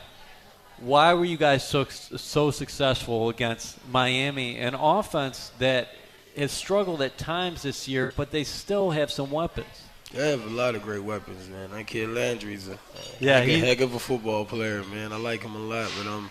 why 0.80 1.14
were 1.14 1.26
you 1.26 1.38
guys 1.38 1.68
so 1.68 1.86
so 1.86 2.52
successful 2.52 3.30
against 3.30 3.78
Miami, 3.90 4.58
an 4.58 4.76
offense 4.76 5.52
that 5.60 5.90
has 6.36 6.52
struggled 6.52 7.02
at 7.02 7.18
times 7.18 7.62
this 7.62 7.88
year, 7.88 8.12
but 8.18 8.32
they 8.32 8.44
still 8.44 8.92
have 8.92 9.10
some 9.10 9.32
weapons? 9.32 9.68
They 10.12 10.32
have 10.32 10.46
a 10.46 10.50
lot 10.50 10.76
of 10.76 10.84
great 10.84 11.04
weapons, 11.04 11.48
man. 11.50 11.72
That 11.72 11.88
kid 11.88 12.10
Landry's 12.10 12.68
a, 12.68 12.78
yeah, 13.20 13.40
a 13.40 13.60
heck 13.60 13.82
of 13.82 13.94
a 13.94 14.00
football 14.00 14.46
player, 14.46 14.84
man. 14.84 15.12
I 15.12 15.18
like 15.18 15.42
him 15.42 15.56
a 15.56 15.60
lot. 15.60 15.92
But 15.98 16.08
um, 16.08 16.30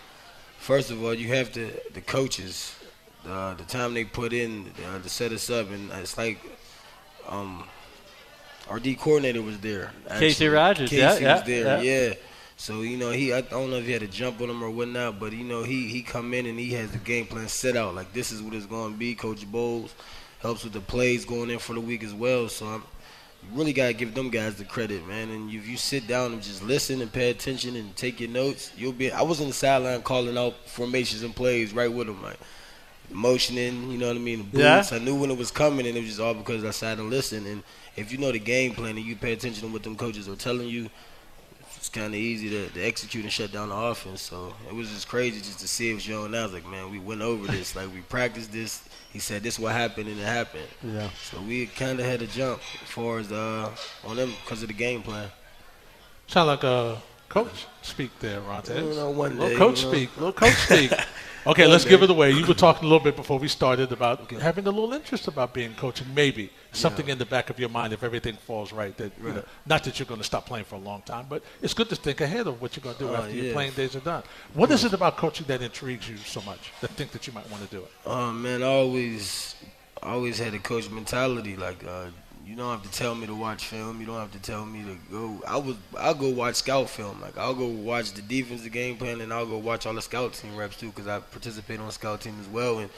first 0.58 0.90
of 0.90 1.02
all, 1.02 1.14
you 1.14 1.28
have 1.28 1.52
to 1.52 1.70
the 1.92 2.00
coaches 2.00 2.74
uh, 3.28 3.54
the 3.54 3.64
time 3.64 3.94
they 3.94 4.04
put 4.04 4.32
in 4.32 4.70
uh, 4.86 4.98
to 5.00 5.08
set 5.08 5.32
us 5.32 5.50
up, 5.50 5.70
and 5.70 5.90
it's 5.92 6.16
like 6.18 6.38
um, 7.28 7.64
our 8.68 8.78
D 8.78 8.94
coordinator 8.94 9.42
was 9.42 9.58
there. 9.60 9.92
Actually. 10.08 10.30
Kacy 10.30 10.52
Rodgers, 10.52 10.90
Kacy 10.90 10.98
yeah, 10.98 11.18
yeah, 11.18 11.40
there, 11.42 11.84
yeah. 11.84 12.08
yeah. 12.08 12.14
So 12.56 12.82
you 12.82 12.96
know, 12.96 13.10
he 13.10 13.32
I 13.32 13.40
don't 13.40 13.70
know 13.70 13.76
if 13.76 13.86
he 13.86 13.92
had 13.92 14.02
to 14.02 14.08
jump 14.08 14.40
on 14.40 14.48
him 14.48 14.62
or 14.62 14.70
whatnot, 14.70 15.18
but 15.18 15.32
you 15.32 15.44
know, 15.44 15.62
he 15.62 15.88
he 15.88 16.02
come 16.02 16.32
in 16.34 16.46
and 16.46 16.58
he 16.58 16.72
has 16.72 16.90
the 16.92 16.98
game 16.98 17.26
plan 17.26 17.48
set 17.48 17.76
out. 17.76 17.94
Like 17.94 18.12
this 18.12 18.30
is 18.30 18.42
what 18.42 18.54
it's 18.54 18.66
going 18.66 18.92
to 18.92 18.98
be. 18.98 19.14
Coach 19.14 19.50
Bowles 19.50 19.94
helps 20.40 20.64
with 20.64 20.72
the 20.72 20.80
plays 20.80 21.24
going 21.24 21.50
in 21.50 21.58
for 21.58 21.74
the 21.74 21.80
week 21.80 22.04
as 22.04 22.14
well. 22.14 22.48
So 22.48 22.66
I'm 22.66 22.82
really 23.52 23.72
got 23.72 23.88
to 23.88 23.92
give 23.94 24.14
them 24.14 24.30
guys 24.30 24.56
the 24.56 24.64
credit, 24.64 25.06
man. 25.06 25.30
And 25.30 25.50
if 25.50 25.66
you 25.66 25.76
sit 25.76 26.06
down 26.06 26.32
and 26.32 26.42
just 26.42 26.62
listen 26.62 27.00
and 27.00 27.12
pay 27.12 27.30
attention 27.30 27.76
and 27.76 27.94
take 27.96 28.20
your 28.20 28.30
notes, 28.30 28.70
you'll 28.76 28.92
be. 28.92 29.10
I 29.10 29.22
was 29.22 29.40
in 29.40 29.48
the 29.48 29.54
sideline 29.54 30.02
calling 30.02 30.38
out 30.38 30.54
formations 30.66 31.22
and 31.22 31.34
plays 31.34 31.72
right 31.72 31.92
with 31.92 32.06
them, 32.06 32.22
like 32.22 32.38
motioning, 33.10 33.90
you 33.90 33.98
know 33.98 34.08
what 34.08 34.16
I 34.16 34.20
mean? 34.20 34.38
The 34.38 34.44
boots. 34.44 34.90
Yeah. 34.92 34.96
I 34.96 34.98
knew 34.98 35.14
when 35.14 35.30
it 35.30 35.38
was 35.38 35.50
coming, 35.50 35.86
and 35.86 35.96
it 35.96 36.00
was 36.00 36.10
just 36.10 36.20
all 36.20 36.34
because 36.34 36.64
I 36.64 36.70
sat 36.70 36.98
and 36.98 37.10
listened. 37.10 37.46
And 37.46 37.62
if 37.96 38.12
you 38.12 38.18
know 38.18 38.32
the 38.32 38.38
game 38.38 38.74
plan 38.74 38.96
and 38.96 39.04
you 39.04 39.16
pay 39.16 39.32
attention 39.32 39.66
to 39.66 39.72
what 39.72 39.82
them 39.82 39.96
coaches 39.96 40.28
are 40.28 40.36
telling 40.36 40.68
you, 40.68 40.90
it's 41.84 41.90
kind 41.90 42.14
of 42.14 42.14
easy 42.14 42.48
to, 42.48 42.70
to, 42.70 42.82
execute 42.82 43.24
and 43.24 43.32
shut 43.32 43.52
down 43.52 43.68
the 43.68 43.74
offense. 43.74 44.22
So 44.22 44.54
it 44.66 44.74
was 44.74 44.88
just 44.88 45.06
crazy 45.06 45.40
just 45.40 45.58
to 45.58 45.68
see 45.68 45.90
it 45.90 45.94
was 45.94 46.04
Joe 46.04 46.24
and 46.24 46.34
I 46.34 46.44
was 46.44 46.54
like, 46.54 46.66
man, 46.66 46.90
we 46.90 46.98
went 46.98 47.20
over 47.20 47.46
this. 47.46 47.76
like 47.76 47.92
we 47.92 48.00
practiced 48.00 48.52
this. 48.52 48.88
He 49.12 49.18
said 49.18 49.42
this 49.42 49.58
what 49.58 49.72
happened 49.72 50.08
and 50.08 50.18
it 50.18 50.24
happened. 50.24 50.66
Yeah. 50.82 51.10
So 51.22 51.38
we 51.42 51.66
kind 51.66 52.00
of 52.00 52.06
had 52.06 52.20
to 52.20 52.26
jump 52.26 52.60
as 52.82 52.88
far 52.88 53.18
as 53.18 53.30
uh, 53.30 53.70
on 54.06 54.16
them 54.16 54.32
because 54.42 54.62
of 54.62 54.68
the 54.68 54.74
game 54.74 55.02
plan. 55.02 55.28
Sound 56.26 56.46
like 56.46 56.64
a 56.64 57.02
coach 57.28 57.66
speak 57.82 58.18
there, 58.18 58.40
Rontez. 58.40 58.76
You 58.76 58.94
know, 58.94 59.10
one 59.10 59.36
day, 59.36 59.42
little 59.42 59.58
coach 59.58 59.82
you 59.82 59.86
know. 59.86 59.92
speak. 59.92 60.16
Little 60.16 60.32
coach 60.32 60.54
speak. 60.54 60.90
Okay, 61.46 61.66
let's 61.66 61.84
give 61.84 62.02
it 62.02 62.10
away. 62.10 62.30
You 62.30 62.46
were 62.46 62.54
talking 62.54 62.84
a 62.84 62.88
little 62.88 63.04
bit 63.04 63.16
before 63.16 63.38
we 63.38 63.48
started 63.48 63.92
about 63.92 64.20
okay. 64.22 64.38
having 64.38 64.66
a 64.66 64.70
little 64.70 64.92
interest 64.94 65.28
about 65.28 65.52
being 65.52 65.74
coaching. 65.74 66.06
Maybe 66.14 66.50
something 66.72 67.06
yeah. 67.06 67.12
in 67.12 67.18
the 67.18 67.26
back 67.26 67.50
of 67.50 67.58
your 67.58 67.68
mind 67.68 67.92
if 67.92 68.02
everything 68.02 68.36
falls 68.36 68.72
right. 68.72 68.96
That 68.96 69.12
right. 69.18 69.28
You 69.28 69.32
know, 69.34 69.44
not 69.66 69.84
that 69.84 69.98
you're 69.98 70.06
going 70.06 70.20
to 70.20 70.24
stop 70.24 70.46
playing 70.46 70.64
for 70.64 70.76
a 70.76 70.78
long 70.78 71.02
time, 71.02 71.26
but 71.28 71.42
it's 71.60 71.74
good 71.74 71.88
to 71.90 71.96
think 71.96 72.20
ahead 72.20 72.46
of 72.46 72.62
what 72.62 72.76
you're 72.76 72.82
going 72.84 72.96
to 72.96 73.04
do 73.04 73.14
uh, 73.14 73.18
after 73.18 73.30
yeah. 73.30 73.42
your 73.42 73.52
playing 73.52 73.72
days 73.72 73.94
are 73.94 74.00
done. 74.00 74.22
What 74.54 74.70
is 74.70 74.84
it 74.84 74.94
about 74.94 75.16
coaching 75.16 75.46
that 75.48 75.60
intrigues 75.60 76.08
you 76.08 76.16
so 76.16 76.40
much? 76.42 76.72
That 76.80 76.90
think 76.92 77.10
that 77.12 77.26
you 77.26 77.32
might 77.32 77.48
want 77.50 77.62
to 77.62 77.68
do 77.68 77.82
it? 77.82 77.90
Oh 78.06 78.32
man, 78.32 78.62
I 78.62 78.66
always, 78.66 79.54
always 80.02 80.38
had 80.38 80.54
a 80.54 80.58
coach 80.58 80.90
mentality. 80.90 81.56
Like 81.56 81.84
uh, 81.84 82.06
you 82.46 82.56
don't 82.56 82.70
have 82.70 82.82
to 82.90 82.98
tell 82.98 83.14
me 83.14 83.26
to 83.26 83.34
watch 83.34 83.66
film. 83.66 84.00
You 84.00 84.06
don't 84.06 84.18
have 84.18 84.32
to 84.32 84.38
tell 84.38 84.64
me 84.66 84.82
to 84.84 84.96
go. 85.10 85.42
I 85.46 85.56
was 85.56 85.76
I'll 85.98 86.14
go 86.14 86.30
watch 86.30 86.56
scout 86.56 86.90
film. 86.90 87.20
Like 87.20 87.38
I'll 87.38 87.54
go 87.54 87.66
watch 87.66 88.12
the 88.12 88.22
defensive 88.22 88.72
game 88.72 88.96
plan, 88.96 89.20
and 89.20 89.32
I'll 89.32 89.46
go 89.46 89.58
watch 89.58 89.86
all 89.86 89.94
the 89.94 90.02
scout 90.02 90.34
team 90.34 90.56
reps 90.56 90.76
too, 90.76 90.88
because 90.88 91.06
I 91.06 91.20
participate 91.20 91.80
on 91.80 91.90
scout 91.90 92.20
team 92.20 92.36
as 92.40 92.48
well. 92.48 92.78
And 92.78 92.90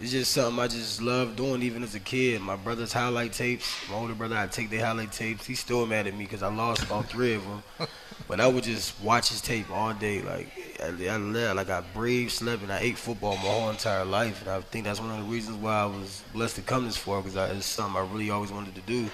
it's 0.00 0.10
just 0.10 0.32
something 0.32 0.62
I 0.62 0.66
just 0.66 1.00
love 1.00 1.36
doing 1.36 1.62
even 1.62 1.82
as 1.82 1.94
a 1.94 2.00
kid. 2.00 2.40
My 2.40 2.56
brother's 2.56 2.92
highlight 2.92 3.32
tapes, 3.32 3.72
my 3.88 3.96
older 3.96 4.14
brother, 4.14 4.36
I 4.36 4.46
take 4.48 4.70
their 4.70 4.84
highlight 4.84 5.12
tapes. 5.12 5.46
He's 5.46 5.60
still 5.60 5.86
mad 5.86 6.06
at 6.06 6.14
me 6.14 6.24
because 6.24 6.42
I 6.42 6.52
lost 6.52 6.90
all 6.90 7.02
three 7.02 7.34
of 7.34 7.42
them. 7.44 7.62
But 8.26 8.40
I 8.40 8.46
would 8.46 8.64
just 8.64 8.98
watch 9.02 9.28
his 9.28 9.42
tape 9.42 9.70
all 9.70 9.92
day. 9.92 10.22
Like 10.22 10.48
I, 10.82 10.86
I 10.86 11.16
like 11.52 11.68
I 11.68 11.82
breathed, 11.92 12.32
slept, 12.32 12.62
and 12.62 12.72
I 12.72 12.78
ate 12.78 12.96
football 12.96 13.36
my 13.36 13.42
whole 13.42 13.68
entire 13.68 14.04
life. 14.04 14.40
And 14.40 14.50
I 14.50 14.60
think 14.62 14.84
that's 14.84 15.00
one 15.00 15.10
of 15.10 15.18
the 15.18 15.30
reasons 15.30 15.58
why 15.58 15.82
I 15.82 15.86
was 15.86 16.22
blessed 16.32 16.56
to 16.56 16.62
come 16.62 16.86
this 16.86 16.96
far 16.96 17.20
because 17.20 17.36
it's 17.54 17.66
something 17.66 18.00
I 18.00 18.06
really 18.10 18.30
always 18.30 18.50
wanted 18.50 18.74
to 18.76 18.80
do. 18.82 19.10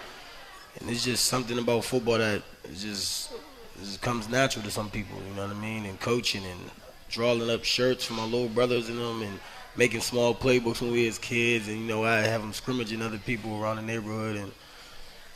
And 0.78 0.88
it's 0.88 1.04
just 1.04 1.24
something 1.24 1.58
about 1.58 1.84
football 1.84 2.18
that 2.18 2.42
just, 2.72 3.32
just 3.80 4.00
comes 4.00 4.28
natural 4.28 4.64
to 4.64 4.70
some 4.70 4.90
people. 4.90 5.18
You 5.28 5.34
know 5.34 5.46
what 5.46 5.56
I 5.56 5.60
mean? 5.60 5.86
And 5.86 5.98
coaching 5.98 6.44
and 6.44 6.70
drawing 7.08 7.50
up 7.50 7.64
shirts 7.64 8.04
for 8.04 8.12
my 8.12 8.24
little 8.24 8.48
brothers 8.48 8.88
and 8.88 8.98
them 8.98 9.22
and 9.22 9.40
making 9.80 10.00
small 10.00 10.34
playbooks 10.34 10.82
when 10.82 10.92
we 10.92 11.06
was 11.06 11.18
kids, 11.18 11.66
and 11.66 11.78
you 11.78 11.86
know 11.86 12.04
I 12.04 12.18
have 12.18 12.42
them 12.42 12.52
scrimmaging 12.52 13.00
other 13.00 13.16
people 13.16 13.58
around 13.58 13.76
the 13.76 13.82
neighborhood, 13.82 14.36
and 14.36 14.52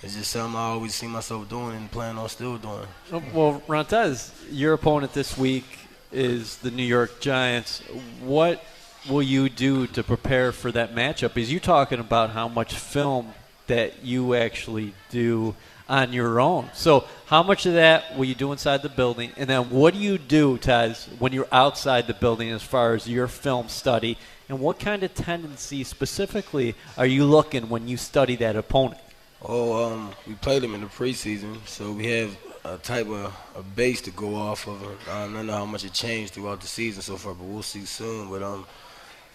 it's 0.02 0.14
just 0.14 0.32
something 0.32 0.54
I 0.54 0.64
always 0.64 0.94
see 0.94 1.06
myself 1.06 1.48
doing 1.48 1.74
and 1.74 1.90
plan 1.90 2.18
on 2.18 2.28
still 2.28 2.58
doing. 2.58 2.86
Oh, 3.10 3.22
well, 3.32 3.62
Rontez, 3.66 4.32
your 4.50 4.74
opponent 4.74 5.14
this 5.14 5.38
week 5.38 5.64
is 6.12 6.58
the 6.58 6.70
New 6.70 6.84
York 6.84 7.20
Giants. 7.20 7.80
What 8.20 8.62
will 9.08 9.22
you 9.22 9.48
do 9.48 9.86
to 9.86 10.02
prepare 10.02 10.52
for 10.52 10.70
that 10.72 10.94
matchup? 10.94 11.38
Is 11.38 11.50
you 11.50 11.58
talking 11.58 11.98
about 11.98 12.28
how 12.28 12.46
much 12.46 12.74
film 12.74 13.32
that 13.66 14.04
you 14.04 14.34
actually 14.34 14.92
do 15.08 15.56
on 15.88 16.12
your 16.12 16.40
own. 16.40 16.70
So, 16.74 17.04
how 17.26 17.42
much 17.42 17.66
of 17.66 17.74
that 17.74 18.16
will 18.16 18.24
you 18.24 18.34
do 18.34 18.52
inside 18.52 18.82
the 18.82 18.88
building? 18.88 19.32
And 19.36 19.48
then, 19.48 19.70
what 19.70 19.94
do 19.94 20.00
you 20.00 20.18
do, 20.18 20.58
Taz, 20.58 21.08
when 21.18 21.32
you're 21.32 21.48
outside 21.52 22.06
the 22.06 22.14
building 22.14 22.50
as 22.50 22.62
far 22.62 22.94
as 22.94 23.08
your 23.08 23.28
film 23.28 23.68
study? 23.68 24.18
And 24.48 24.60
what 24.60 24.78
kind 24.78 25.02
of 25.02 25.14
tendency 25.14 25.84
specifically 25.84 26.74
are 26.98 27.06
you 27.06 27.24
looking 27.24 27.68
when 27.68 27.88
you 27.88 27.96
study 27.96 28.36
that 28.36 28.56
opponent? 28.56 29.00
Oh, 29.42 29.92
um, 29.92 30.10
we 30.26 30.34
played 30.34 30.62
them 30.62 30.74
in 30.74 30.80
the 30.80 30.86
preseason, 30.86 31.66
so 31.66 31.92
we 31.92 32.06
have 32.06 32.36
a 32.64 32.78
type 32.78 33.06
of 33.08 33.34
a 33.56 33.62
base 33.62 34.00
to 34.02 34.10
go 34.10 34.34
off 34.34 34.66
of. 34.66 34.82
I 35.08 35.26
don't 35.26 35.46
know 35.46 35.52
how 35.52 35.66
much 35.66 35.84
it 35.84 35.92
changed 35.92 36.34
throughout 36.34 36.60
the 36.60 36.66
season 36.66 37.02
so 37.02 37.16
far, 37.16 37.34
but 37.34 37.44
we'll 37.44 37.62
see 37.62 37.84
soon. 37.84 38.30
But 38.30 38.42
um, 38.42 38.66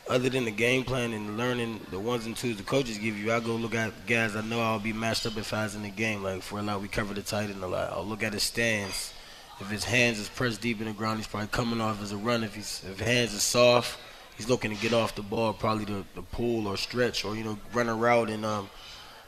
other 0.09 0.27
than 0.27 0.43
the 0.43 0.51
game 0.51 0.83
plan 0.83 1.13
and 1.13 1.37
learning 1.37 1.79
the 1.91 1.99
ones 1.99 2.25
and 2.25 2.35
twos 2.35 2.57
the 2.57 2.63
coaches 2.63 2.97
give 2.97 3.17
you, 3.17 3.31
I 3.31 3.39
go 3.39 3.55
look 3.55 3.75
at 3.75 3.93
guys 4.07 4.35
I 4.35 4.41
know 4.41 4.59
I'll 4.59 4.79
be 4.79 4.91
matched 4.91 5.27
up 5.27 5.37
if 5.37 5.53
I 5.53 5.63
was 5.63 5.75
in 5.75 5.83
the 5.83 5.89
game. 5.89 6.23
Like 6.23 6.41
for 6.41 6.59
a 6.59 6.63
lot, 6.63 6.81
we 6.81 6.87
cover 6.87 7.13
the 7.13 7.21
tight 7.21 7.49
end 7.49 7.63
a 7.63 7.67
lot. 7.67 7.93
I'll 7.93 8.05
look 8.05 8.23
at 8.23 8.33
his 8.33 8.43
stance. 8.43 9.13
If 9.61 9.69
his 9.69 9.83
hands 9.83 10.19
is 10.19 10.27
pressed 10.27 10.61
deep 10.61 10.79
in 10.79 10.87
the 10.87 10.93
ground, 10.93 11.19
he's 11.19 11.27
probably 11.27 11.49
coming 11.49 11.79
off 11.79 12.01
as 12.01 12.11
a 12.11 12.17
run. 12.17 12.43
If 12.43 12.55
he's 12.55 12.83
if 12.89 12.99
hands 12.99 13.33
is 13.33 13.43
soft, 13.43 13.99
he's 14.35 14.49
looking 14.49 14.75
to 14.75 14.81
get 14.81 14.93
off 14.93 15.15
the 15.15 15.21
ball, 15.21 15.53
probably 15.53 15.85
to, 15.85 16.03
to 16.15 16.21
pull 16.23 16.67
or 16.67 16.75
stretch 16.75 17.23
or 17.23 17.35
you 17.35 17.43
know 17.43 17.59
run 17.73 17.87
a 17.87 17.95
route. 17.95 18.29
And 18.29 18.45
um, 18.45 18.69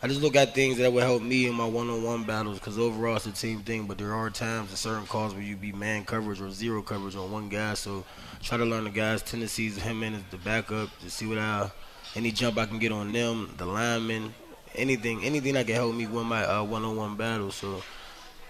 I 0.03 0.07
just 0.07 0.21
look 0.21 0.35
at 0.35 0.55
things 0.55 0.79
that 0.79 0.91
would 0.91 1.03
help 1.03 1.21
me 1.21 1.45
in 1.45 1.53
my 1.53 1.65
one-on-one 1.65 2.23
battles 2.23 2.57
because 2.57 2.79
overall 2.79 3.17
it's 3.17 3.27
a 3.27 3.31
team 3.31 3.59
thing. 3.59 3.85
But 3.85 3.99
there 3.99 4.15
are 4.15 4.31
times 4.31 4.69
and 4.69 4.77
certain 4.77 5.05
calls 5.05 5.35
where 5.35 5.43
you 5.43 5.55
be 5.55 5.71
man 5.71 6.05
coverage 6.05 6.41
or 6.41 6.49
zero 6.49 6.81
coverage 6.81 7.15
on 7.15 7.31
one 7.31 7.49
guy. 7.49 7.75
So 7.75 8.03
try 8.41 8.57
to 8.57 8.65
learn 8.65 8.85
the 8.85 8.89
guys' 8.89 9.21
tendencies, 9.21 9.77
him 9.77 10.01
as 10.01 10.23
the 10.31 10.37
backup, 10.37 10.89
to 11.01 11.09
see 11.11 11.27
what 11.27 11.37
I, 11.37 11.69
any 12.15 12.31
jump 12.31 12.57
I 12.57 12.65
can 12.65 12.79
get 12.79 12.91
on 12.91 13.11
them, 13.11 13.53
the 13.57 13.65
linemen, 13.67 14.33
anything, 14.73 15.23
anything 15.23 15.53
that 15.53 15.67
can 15.67 15.75
help 15.75 15.93
me 15.93 16.07
win 16.07 16.25
my 16.25 16.45
uh, 16.45 16.63
one-on-one 16.63 17.15
battle. 17.15 17.51
So 17.51 17.83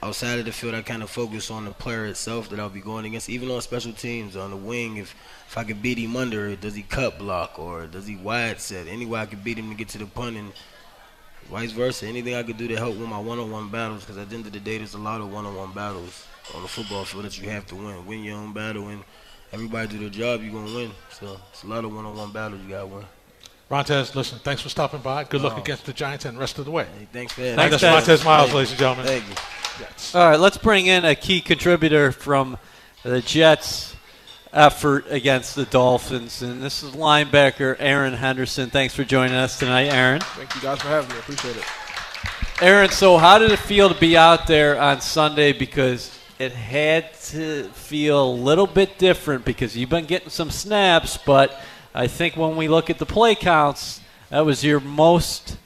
outside 0.01 0.39
of 0.39 0.45
the 0.45 0.53
field, 0.53 0.73
I 0.73 0.83
kind 0.83 1.03
of 1.03 1.09
focus 1.09 1.51
on 1.51 1.65
the 1.65 1.71
player 1.71 2.05
itself 2.05 2.47
that 2.51 2.61
I'll 2.61 2.69
be 2.69 2.79
going 2.79 3.03
against, 3.03 3.29
even 3.29 3.51
on 3.51 3.59
special 3.59 3.91
teams, 3.91 4.37
on 4.37 4.51
the 4.51 4.55
wing. 4.55 4.95
If 4.95 5.13
if 5.49 5.57
I 5.57 5.65
could 5.65 5.81
beat 5.81 5.97
him 5.97 6.15
under, 6.15 6.55
does 6.55 6.75
he 6.75 6.83
cut 6.83 7.19
block 7.19 7.59
or 7.59 7.87
does 7.87 8.07
he 8.07 8.15
wide 8.15 8.61
set? 8.61 8.87
Any 8.87 9.05
way 9.05 9.19
I 9.19 9.25
could 9.25 9.43
beat 9.43 9.57
him 9.57 9.69
to 9.69 9.75
get 9.75 9.89
to 9.89 9.97
the 9.97 10.05
punt 10.05 10.37
and 10.37 10.53
vice 11.51 11.71
versa. 11.71 12.07
Anything 12.07 12.33
I 12.33 12.41
could 12.41 12.57
do 12.57 12.67
to 12.67 12.75
help 12.75 12.95
win 12.95 13.09
my 13.09 13.19
one-on-one 13.19 13.69
battles, 13.69 14.03
because 14.03 14.17
at 14.17 14.29
the 14.29 14.35
end 14.35 14.47
of 14.47 14.53
the 14.53 14.59
day, 14.59 14.77
there's 14.77 14.95
a 14.95 14.97
lot 14.97 15.21
of 15.21 15.31
one-on-one 15.31 15.73
battles 15.73 16.25
on 16.55 16.63
the 16.63 16.67
football 16.67 17.05
field 17.05 17.25
that 17.25 17.37
you 17.39 17.49
have 17.49 17.67
to 17.67 17.75
win. 17.75 18.05
Win 18.07 18.23
your 18.23 18.37
own 18.37 18.53
battle 18.53 18.87
and– 18.87 19.03
everybody 19.53 19.87
do 19.87 19.99
their 19.99 20.09
job, 20.09 20.41
you're 20.41 20.53
gonna 20.53 20.73
win. 20.73 20.91
So 21.11 21.37
it's 21.51 21.63
a 21.63 21.67
lot 21.67 21.83
of 21.83 21.93
one-on-one 21.93 22.31
battles 22.31 22.61
you 22.61 22.69
gotta 22.69 22.87
win. 22.87 23.05
Rontez, 23.69 24.15
listen, 24.15 24.39
thanks 24.39 24.61
for 24.61 24.69
stopping 24.69 24.99
by. 24.99 25.23
Good 25.23 25.41
luck 25.41 25.53
oh. 25.55 25.61
against 25.61 25.85
the 25.85 25.93
Giants 25.93 26.25
and 26.25 26.35
the 26.35 26.41
rest 26.41 26.59
of 26.59 26.65
the 26.65 26.71
way. 26.71 26.85
Hey, 26.97 27.07
thanks 27.13 27.33
for 27.33 27.41
that. 27.41 27.55
Thanks, 27.55 27.81
That's 27.81 28.07
Rontez 28.07 28.25
Miles, 28.25 28.47
Thank 28.47 28.55
ladies 28.55 28.71
and 28.71 28.79
gentlemen. 28.79 29.05
Thank 29.05 29.27
you. 29.27 29.35
Yes. 29.79 30.15
All 30.15 30.29
right, 30.29 30.39
let's 30.39 30.57
bring 30.57 30.87
in 30.87 31.05
a 31.05 31.15
key 31.15 31.39
contributor 31.39 32.11
from 32.11 32.57
the 33.03 33.21
Jets' 33.21 33.95
effort 34.53 35.05
against 35.09 35.55
the 35.55 35.65
Dolphins, 35.65 36.41
and 36.41 36.61
this 36.61 36.83
is 36.83 36.91
linebacker 36.91 37.75
Erin 37.79 38.13
Henderson. 38.13 38.69
Thanks 38.69 38.93
for 38.93 39.03
joining 39.03 39.35
us 39.35 39.57
tonight, 39.59 39.85
Erin. 39.85 40.21
Thank 40.21 40.55
you 40.55 40.61
guys 40.61 40.81
for 40.81 40.87
having 40.87 41.09
me. 41.09 41.19
Appreciate 41.19 41.55
it. 41.55 41.63
Erin, 42.61 42.89
so 42.89 43.17
how 43.17 43.39
did 43.39 43.51
it 43.51 43.59
feel 43.59 43.89
to 43.89 43.99
be 43.99 44.17
out 44.17 44.47
there 44.47 44.79
on 44.79 45.01
Sunday? 45.01 45.53
Because 45.53 46.17
it 46.37 46.51
had 46.51 47.13
to 47.13 47.63
feel 47.69 48.25
a 48.25 48.33
little 48.33 48.67
bit 48.67 48.97
different 48.97 49.45
because 49.45 49.75
you've 49.77 49.89
been 49.89 50.05
getting 50.05 50.29
some 50.29 50.51
snaps, 50.51 51.17
but 51.17 51.59
I 51.93 52.07
think 52.07 52.35
when 52.35 52.55
we 52.55 52.67
look 52.67 52.89
at 52.89 52.99
the 52.99 53.05
play 53.05 53.35
counts, 53.35 54.01
that 54.29 54.45
was 54.45 54.63
your 54.63 54.79
most 54.79 55.57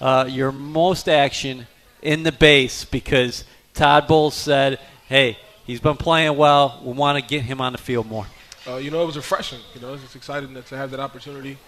uh, 0.00 0.26
your 0.28 0.50
most 0.50 1.08
action 1.08 1.66
in 2.02 2.24
the 2.24 2.32
base 2.32 2.84
because 2.84 3.44
Todd 3.72 4.08
Bowles 4.08 4.34
said, 4.34 4.80
"Hey, 5.08 5.38
he's 5.66 5.80
been 5.80 5.96
playing 5.96 6.36
well. 6.36 6.80
We 6.84 6.92
want 6.92 7.18
to 7.18 7.24
get 7.24 7.42
him 7.42 7.60
on 7.60 7.72
the 7.72 7.78
field 7.78 8.06
more." 8.06 8.26
Uh, 8.66 8.76
you 8.76 8.90
know, 8.90 9.02
it 9.02 9.06
was 9.06 9.16
refreshing. 9.16 9.60
You 9.74 9.80
know, 9.80 9.94
it's 9.94 10.14
exciting 10.14 10.54
to 10.54 10.76
have 10.76 10.90
that 10.92 11.00
opportunity 11.00 11.58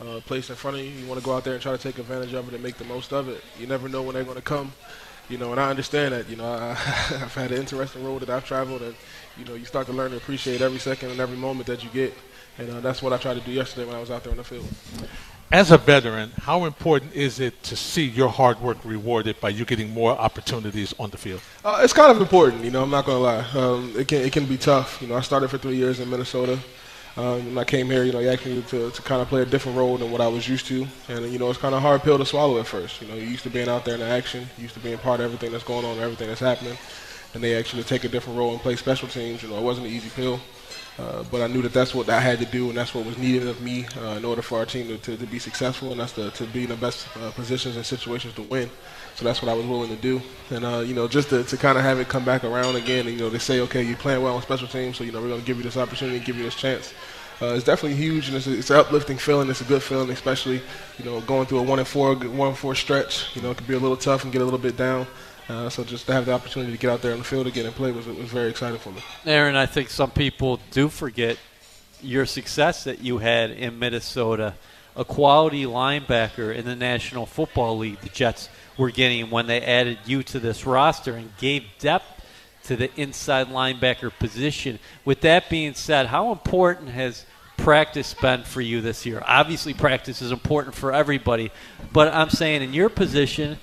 uh, 0.00 0.20
placed 0.26 0.50
in 0.50 0.56
front 0.56 0.76
of 0.76 0.84
you. 0.84 0.90
You 0.90 1.06
want 1.06 1.20
to 1.20 1.24
go 1.24 1.34
out 1.34 1.44
there 1.44 1.54
and 1.54 1.62
try 1.62 1.72
to 1.72 1.78
take 1.78 1.98
advantage 1.98 2.32
of 2.34 2.48
it 2.48 2.54
and 2.54 2.62
make 2.62 2.76
the 2.76 2.84
most 2.84 3.12
of 3.12 3.28
it. 3.28 3.42
You 3.58 3.66
never 3.66 3.88
know 3.88 4.02
when 4.02 4.14
they're 4.14 4.24
going 4.24 4.36
to 4.36 4.42
come 4.42 4.72
you 5.28 5.38
know, 5.38 5.50
and 5.50 5.60
I 5.60 5.70
understand 5.70 6.14
that. 6.14 6.28
You 6.28 6.36
know, 6.36 6.46
I, 6.46 6.74
have 6.74 7.34
had 7.34 7.52
an 7.52 7.58
interesting 7.58 8.04
road 8.04 8.22
that 8.22 8.30
I've 8.30 8.44
traveled, 8.44 8.82
and 8.82 8.94
you 9.36 9.44
know, 9.44 9.54
you 9.54 9.64
start 9.64 9.86
to 9.86 9.92
learn 9.92 10.10
to 10.12 10.16
appreciate 10.16 10.60
every 10.60 10.78
second 10.78 11.10
and 11.10 11.20
every 11.20 11.36
moment 11.36 11.66
that 11.66 11.82
you 11.82 11.90
get, 11.90 12.14
and 12.58 12.70
uh, 12.70 12.80
that's 12.80 13.02
what 13.02 13.12
I 13.12 13.18
tried 13.18 13.34
to 13.34 13.40
do 13.40 13.52
yesterday 13.52 13.86
when 13.86 13.96
I 13.96 14.00
was 14.00 14.10
out 14.10 14.22
there 14.22 14.30
on 14.30 14.36
the 14.36 14.44
field. 14.44 14.66
As 15.52 15.70
a 15.70 15.78
veteran, 15.78 16.32
how 16.40 16.64
important 16.64 17.12
is 17.14 17.38
it 17.38 17.62
to 17.64 17.76
see 17.76 18.04
your 18.04 18.28
hard 18.28 18.60
work 18.60 18.78
rewarded 18.84 19.40
by 19.40 19.50
you 19.50 19.64
getting 19.64 19.90
more 19.90 20.10
opportunities 20.10 20.92
on 20.98 21.10
the 21.10 21.16
field? 21.16 21.40
Uh, 21.64 21.80
it's 21.82 21.92
kind 21.92 22.10
of 22.10 22.20
important. 22.20 22.64
You 22.64 22.72
know, 22.72 22.82
I'm 22.82 22.90
not 22.90 23.06
going 23.06 23.18
to 23.18 23.22
lie. 23.22 23.46
Um, 23.54 23.94
it 23.96 24.08
can 24.08 24.22
it 24.22 24.32
can 24.32 24.46
be 24.46 24.56
tough. 24.56 25.00
You 25.00 25.06
know, 25.06 25.14
I 25.14 25.20
started 25.20 25.48
for 25.48 25.56
three 25.56 25.76
years 25.76 26.00
in 26.00 26.10
Minnesota. 26.10 26.58
Um, 27.16 27.46
when 27.46 27.58
I 27.58 27.64
came 27.64 27.86
here, 27.86 28.02
you 28.02 28.12
know, 28.12 28.18
he 28.18 28.28
asked 28.28 28.44
me 28.44 28.60
to, 28.60 28.90
to 28.90 29.02
kind 29.02 29.22
of 29.22 29.28
play 29.28 29.42
a 29.42 29.46
different 29.46 29.78
role 29.78 29.96
than 29.96 30.10
what 30.10 30.20
I 30.20 30.26
was 30.26 30.48
used 30.48 30.66
to. 30.66 30.84
And, 31.08 31.32
you 31.32 31.38
know, 31.38 31.48
it's 31.48 31.60
kind 31.60 31.74
of 31.74 31.78
a 31.78 31.80
hard 31.80 32.02
pill 32.02 32.18
to 32.18 32.26
swallow 32.26 32.58
at 32.58 32.66
first. 32.66 33.00
You 33.00 33.06
know, 33.06 33.14
you're 33.14 33.24
used 33.24 33.44
to 33.44 33.50
being 33.50 33.68
out 33.68 33.84
there 33.84 33.94
in 33.94 34.00
the 34.00 34.06
action, 34.06 34.48
used 34.58 34.74
to 34.74 34.80
being 34.80 34.98
part 34.98 35.20
of 35.20 35.26
everything 35.26 35.52
that's 35.52 35.64
going 35.64 35.84
on, 35.84 35.98
everything 35.98 36.26
that's 36.26 36.40
happening. 36.40 36.76
And 37.34 37.42
they 37.42 37.54
actually 37.54 37.84
take 37.84 38.02
a 38.02 38.08
different 38.08 38.36
role 38.36 38.50
and 38.50 38.60
play 38.60 38.74
special 38.74 39.08
teams. 39.08 39.44
You 39.44 39.48
know, 39.48 39.58
it 39.58 39.62
wasn't 39.62 39.86
an 39.86 39.92
easy 39.92 40.10
pill. 40.10 40.40
Uh, 40.98 41.22
but 41.30 41.42
I 41.42 41.46
knew 41.46 41.60
that 41.62 41.74
that's 41.74 41.94
what 41.94 42.08
I 42.08 42.20
had 42.20 42.38
to 42.38 42.46
do, 42.46 42.68
and 42.68 42.78
that's 42.78 42.94
what 42.94 43.04
was 43.04 43.18
needed 43.18 43.46
of 43.46 43.60
me 43.60 43.86
uh, 44.00 44.16
in 44.16 44.24
order 44.24 44.40
for 44.40 44.58
our 44.58 44.64
team 44.64 44.88
to, 44.88 44.96
to, 44.98 45.16
to, 45.16 45.26
be 45.26 45.38
successful, 45.38 45.92
and 45.92 46.00
that's 46.00 46.12
to, 46.12 46.30
to 46.30 46.44
be 46.46 46.62
in 46.62 46.70
the 46.70 46.76
best 46.76 47.06
uh, 47.18 47.30
positions 47.32 47.76
and 47.76 47.84
situations 47.84 48.32
to 48.34 48.42
win. 48.42 48.70
So 49.14 49.24
that's 49.24 49.42
what 49.42 49.50
I 49.50 49.54
was 49.54 49.66
willing 49.66 49.90
to 49.90 49.96
do. 49.96 50.22
And, 50.50 50.64
uh, 50.64 50.78
you 50.78 50.94
know, 50.94 51.06
just 51.06 51.28
to, 51.30 51.44
to 51.44 51.56
kind 51.58 51.76
of 51.76 51.84
have 51.84 51.98
it 51.98 52.08
come 52.08 52.24
back 52.24 52.44
around 52.44 52.76
again, 52.76 53.06
and, 53.06 53.16
you 53.16 53.22
know, 53.22 53.28
they 53.28 53.38
say, 53.38 53.60
okay, 53.60 53.82
you're 53.82 53.96
playing 53.98 54.22
well 54.22 54.36
on 54.36 54.42
special 54.42 54.68
teams, 54.68 54.96
so, 54.96 55.04
you 55.04 55.12
know, 55.12 55.20
we're 55.20 55.28
going 55.28 55.40
to 55.40 55.46
give 55.46 55.58
you 55.58 55.62
this 55.62 55.76
opportunity, 55.76 56.18
give 56.18 56.36
you 56.36 56.44
this 56.44 56.54
chance 56.54 56.94
uh, 57.42 57.52
it's 57.54 57.64
definitely 57.64 57.96
huge, 57.96 58.28
and 58.28 58.36
it's, 58.36 58.46
a, 58.46 58.58
it's 58.58 58.70
an 58.70 58.76
uplifting 58.76 59.18
feeling. 59.18 59.50
It's 59.50 59.60
a 59.60 59.64
good 59.64 59.82
feeling, 59.82 60.10
especially 60.10 60.62
you 60.98 61.04
know 61.04 61.20
going 61.22 61.46
through 61.46 61.58
a 61.58 61.62
one 61.62 61.78
and 61.78 61.86
four 61.86 62.14
one 62.14 62.48
and 62.48 62.56
four 62.56 62.74
stretch. 62.74 63.36
You 63.36 63.42
know, 63.42 63.50
it 63.50 63.58
could 63.58 63.66
be 63.66 63.74
a 63.74 63.78
little 63.78 63.96
tough 63.96 64.24
and 64.24 64.32
get 64.32 64.40
a 64.40 64.44
little 64.44 64.58
bit 64.58 64.76
down. 64.76 65.06
Uh, 65.48 65.68
so 65.70 65.84
just 65.84 66.06
to 66.06 66.12
have 66.12 66.26
the 66.26 66.32
opportunity 66.32 66.72
to 66.72 66.78
get 66.78 66.90
out 66.90 67.02
there 67.02 67.12
on 67.12 67.18
the 67.18 67.24
field 67.24 67.46
again 67.46 67.66
and 67.66 67.74
play 67.74 67.92
was 67.92 68.06
was 68.06 68.28
very 68.28 68.50
exciting 68.50 68.78
for 68.78 68.90
me. 68.90 69.00
Erin, 69.24 69.54
I 69.54 69.66
think 69.66 69.90
some 69.90 70.10
people 70.10 70.58
do 70.72 70.88
forget 70.88 71.38
your 72.02 72.26
success 72.26 72.84
that 72.84 73.00
you 73.00 73.18
had 73.18 73.50
in 73.50 73.78
Minnesota, 73.78 74.54
a 74.96 75.04
quality 75.04 75.64
linebacker 75.64 76.54
in 76.54 76.64
the 76.64 76.74
National 76.74 77.26
Football 77.26 77.78
League. 77.78 78.00
The 78.00 78.08
Jets 78.08 78.48
were 78.76 78.90
getting 78.90 79.30
when 79.30 79.46
they 79.46 79.60
added 79.62 79.98
you 80.04 80.22
to 80.24 80.40
this 80.40 80.66
roster 80.66 81.14
and 81.14 81.36
gave 81.38 81.64
depth 81.78 82.24
to 82.64 82.76
the 82.76 82.90
inside 83.00 83.46
linebacker 83.46 84.10
position. 84.18 84.78
With 85.04 85.20
that 85.20 85.48
being 85.48 85.74
said, 85.74 86.06
how 86.06 86.32
important 86.32 86.90
has 86.90 87.24
practice 87.56 88.14
been 88.14 88.42
for 88.42 88.60
you 88.60 88.80
this 88.80 89.06
year? 89.06 89.22
Obviously, 89.26 89.72
practice 89.72 90.20
is 90.20 90.32
important 90.32 90.74
for 90.74 90.92
everybody, 90.92 91.52
but 91.92 92.12
I'm 92.12 92.30
saying 92.30 92.62
in 92.62 92.74
your 92.74 92.88
position, 92.88 93.58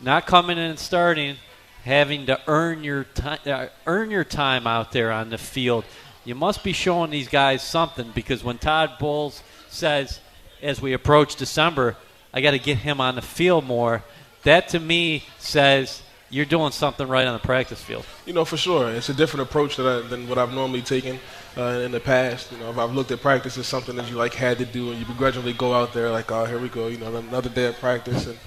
not 0.00 0.26
coming 0.26 0.58
in 0.58 0.70
and 0.70 0.78
starting, 0.78 1.36
having 1.84 2.26
to 2.26 2.40
earn 2.46 2.84
your 2.84 3.04
time, 3.04 3.38
uh, 3.46 3.66
earn 3.86 4.10
your 4.10 4.24
time 4.24 4.66
out 4.66 4.92
there 4.92 5.12
on 5.12 5.30
the 5.30 5.38
field. 5.38 5.84
You 6.24 6.34
must 6.34 6.64
be 6.64 6.72
showing 6.72 7.10
these 7.10 7.28
guys 7.28 7.62
something 7.62 8.10
because 8.14 8.42
when 8.42 8.58
Todd 8.58 8.92
Bowles 8.98 9.42
says, 9.68 10.20
as 10.62 10.80
we 10.80 10.94
approach 10.94 11.36
December, 11.36 11.96
I 12.32 12.40
got 12.40 12.52
to 12.52 12.58
get 12.58 12.78
him 12.78 13.00
on 13.00 13.14
the 13.14 13.22
field 13.22 13.64
more. 13.64 14.02
That 14.44 14.68
to 14.70 14.80
me 14.80 15.24
says 15.38 16.02
you're 16.34 16.50
doing 16.56 16.72
something 16.72 17.06
right 17.06 17.26
on 17.26 17.34
the 17.38 17.44
practice 17.52 17.80
field. 17.88 18.04
You 18.26 18.34
know, 18.36 18.44
for 18.44 18.56
sure. 18.56 18.90
It's 18.90 19.08
a 19.08 19.14
different 19.14 19.48
approach 19.48 19.78
I, 19.78 20.00
than 20.12 20.28
what 20.28 20.38
I've 20.38 20.54
normally 20.60 20.82
taken. 20.82 21.18
uh, 21.56 21.82
in 21.84 21.92
the 21.92 22.00
past. 22.00 22.52
You 22.52 22.58
know, 22.58 22.70
if 22.70 22.78
I've 22.78 22.92
looked 22.92 23.10
at 23.10 23.20
practice 23.20 23.56
as 23.58 23.66
something 23.66 23.96
that 23.96 24.10
you 24.10 24.16
like 24.16 24.34
had 24.34 24.58
to 24.58 24.64
do, 24.64 24.90
and 24.90 24.98
you 24.98 25.06
begrudgingly 25.06 25.52
go 25.52 25.72
out 25.72 25.92
there 25.92 26.10
like, 26.10 26.30
oh, 26.32 26.44
here 26.44 26.58
we 26.58 26.68
go, 26.68 26.88
you 26.88 26.98
know, 26.98 27.14
another 27.14 27.48
day 27.48 27.66
of 27.66 27.78
practice, 27.78 28.26
and 28.26 28.38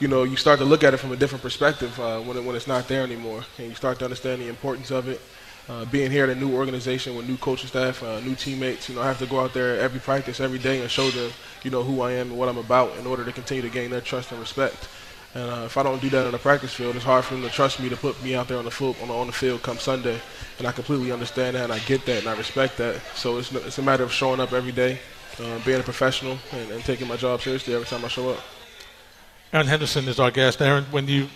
you 0.00 0.08
know, 0.08 0.22
you 0.24 0.36
start 0.36 0.58
to 0.60 0.64
look 0.64 0.84
at 0.84 0.94
it 0.94 0.98
from 0.98 1.12
a 1.12 1.16
different 1.16 1.42
perspective 1.42 1.98
uh, 2.00 2.20
when 2.20 2.36
it, 2.36 2.44
when 2.44 2.56
it's 2.56 2.66
not 2.66 2.88
there 2.88 3.02
anymore, 3.02 3.44
and 3.58 3.68
you 3.68 3.74
start 3.74 3.98
to 4.00 4.04
understand 4.04 4.40
the 4.40 4.48
importance 4.48 4.90
of 4.90 5.08
it. 5.08 5.20
Uh, 5.68 5.84
being 5.86 6.10
here 6.10 6.24
at 6.24 6.30
a 6.30 6.34
new 6.34 6.56
organization 6.56 7.14
with 7.14 7.28
new 7.28 7.36
coaching 7.36 7.68
staff, 7.68 8.02
uh, 8.02 8.18
new 8.20 8.34
teammates, 8.34 8.88
you 8.88 8.96
know, 8.96 9.00
I 9.00 9.06
have 9.06 9.20
to 9.20 9.26
go 9.26 9.38
out 9.38 9.54
there 9.54 9.78
every 9.78 10.00
practice, 10.00 10.40
every 10.40 10.58
day, 10.58 10.80
and 10.80 10.90
show 10.90 11.08
them, 11.10 11.30
you 11.62 11.70
know, 11.70 11.84
who 11.84 12.00
I 12.00 12.12
am 12.12 12.30
and 12.30 12.38
what 12.38 12.48
I'm 12.48 12.58
about 12.58 12.96
in 12.96 13.06
order 13.06 13.24
to 13.24 13.30
continue 13.30 13.62
to 13.62 13.68
gain 13.68 13.90
their 13.90 14.00
trust 14.00 14.32
and 14.32 14.40
respect. 14.40 14.88
And 15.34 15.50
uh, 15.50 15.62
if 15.64 15.78
I 15.78 15.82
don't 15.82 16.00
do 16.00 16.10
that 16.10 16.26
on 16.26 16.32
the 16.32 16.38
practice 16.38 16.74
field, 16.74 16.94
it's 16.94 17.04
hard 17.04 17.24
for 17.24 17.34
them 17.34 17.42
to 17.42 17.48
trust 17.48 17.80
me 17.80 17.88
to 17.88 17.96
put 17.96 18.22
me 18.22 18.34
out 18.34 18.48
there 18.48 18.58
on 18.58 18.64
the 18.64 18.70
field 18.70 18.96
on 19.00 19.08
the, 19.08 19.14
on 19.14 19.26
the 19.26 19.32
field 19.32 19.62
come 19.62 19.78
Sunday. 19.78 20.20
And 20.58 20.66
I 20.66 20.72
completely 20.72 21.10
understand 21.10 21.56
that, 21.56 21.64
and 21.64 21.72
I 21.72 21.78
get 21.80 22.04
that, 22.06 22.18
and 22.18 22.28
I 22.28 22.36
respect 22.36 22.76
that. 22.78 23.00
So 23.14 23.38
it's 23.38 23.50
it's 23.52 23.78
a 23.78 23.82
matter 23.82 24.02
of 24.02 24.12
showing 24.12 24.40
up 24.40 24.52
every 24.52 24.72
day, 24.72 24.98
uh, 25.40 25.58
being 25.64 25.80
a 25.80 25.82
professional, 25.82 26.38
and, 26.52 26.70
and 26.70 26.84
taking 26.84 27.08
my 27.08 27.16
job 27.16 27.40
seriously 27.40 27.74
every 27.74 27.86
time 27.86 28.04
I 28.04 28.08
show 28.08 28.30
up. 28.30 28.40
Erin 29.52 29.66
Henderson 29.66 30.06
is 30.08 30.20
our 30.20 30.30
guest. 30.30 30.60
Erin, 30.60 30.84
when 30.90 31.08
you 31.08 31.28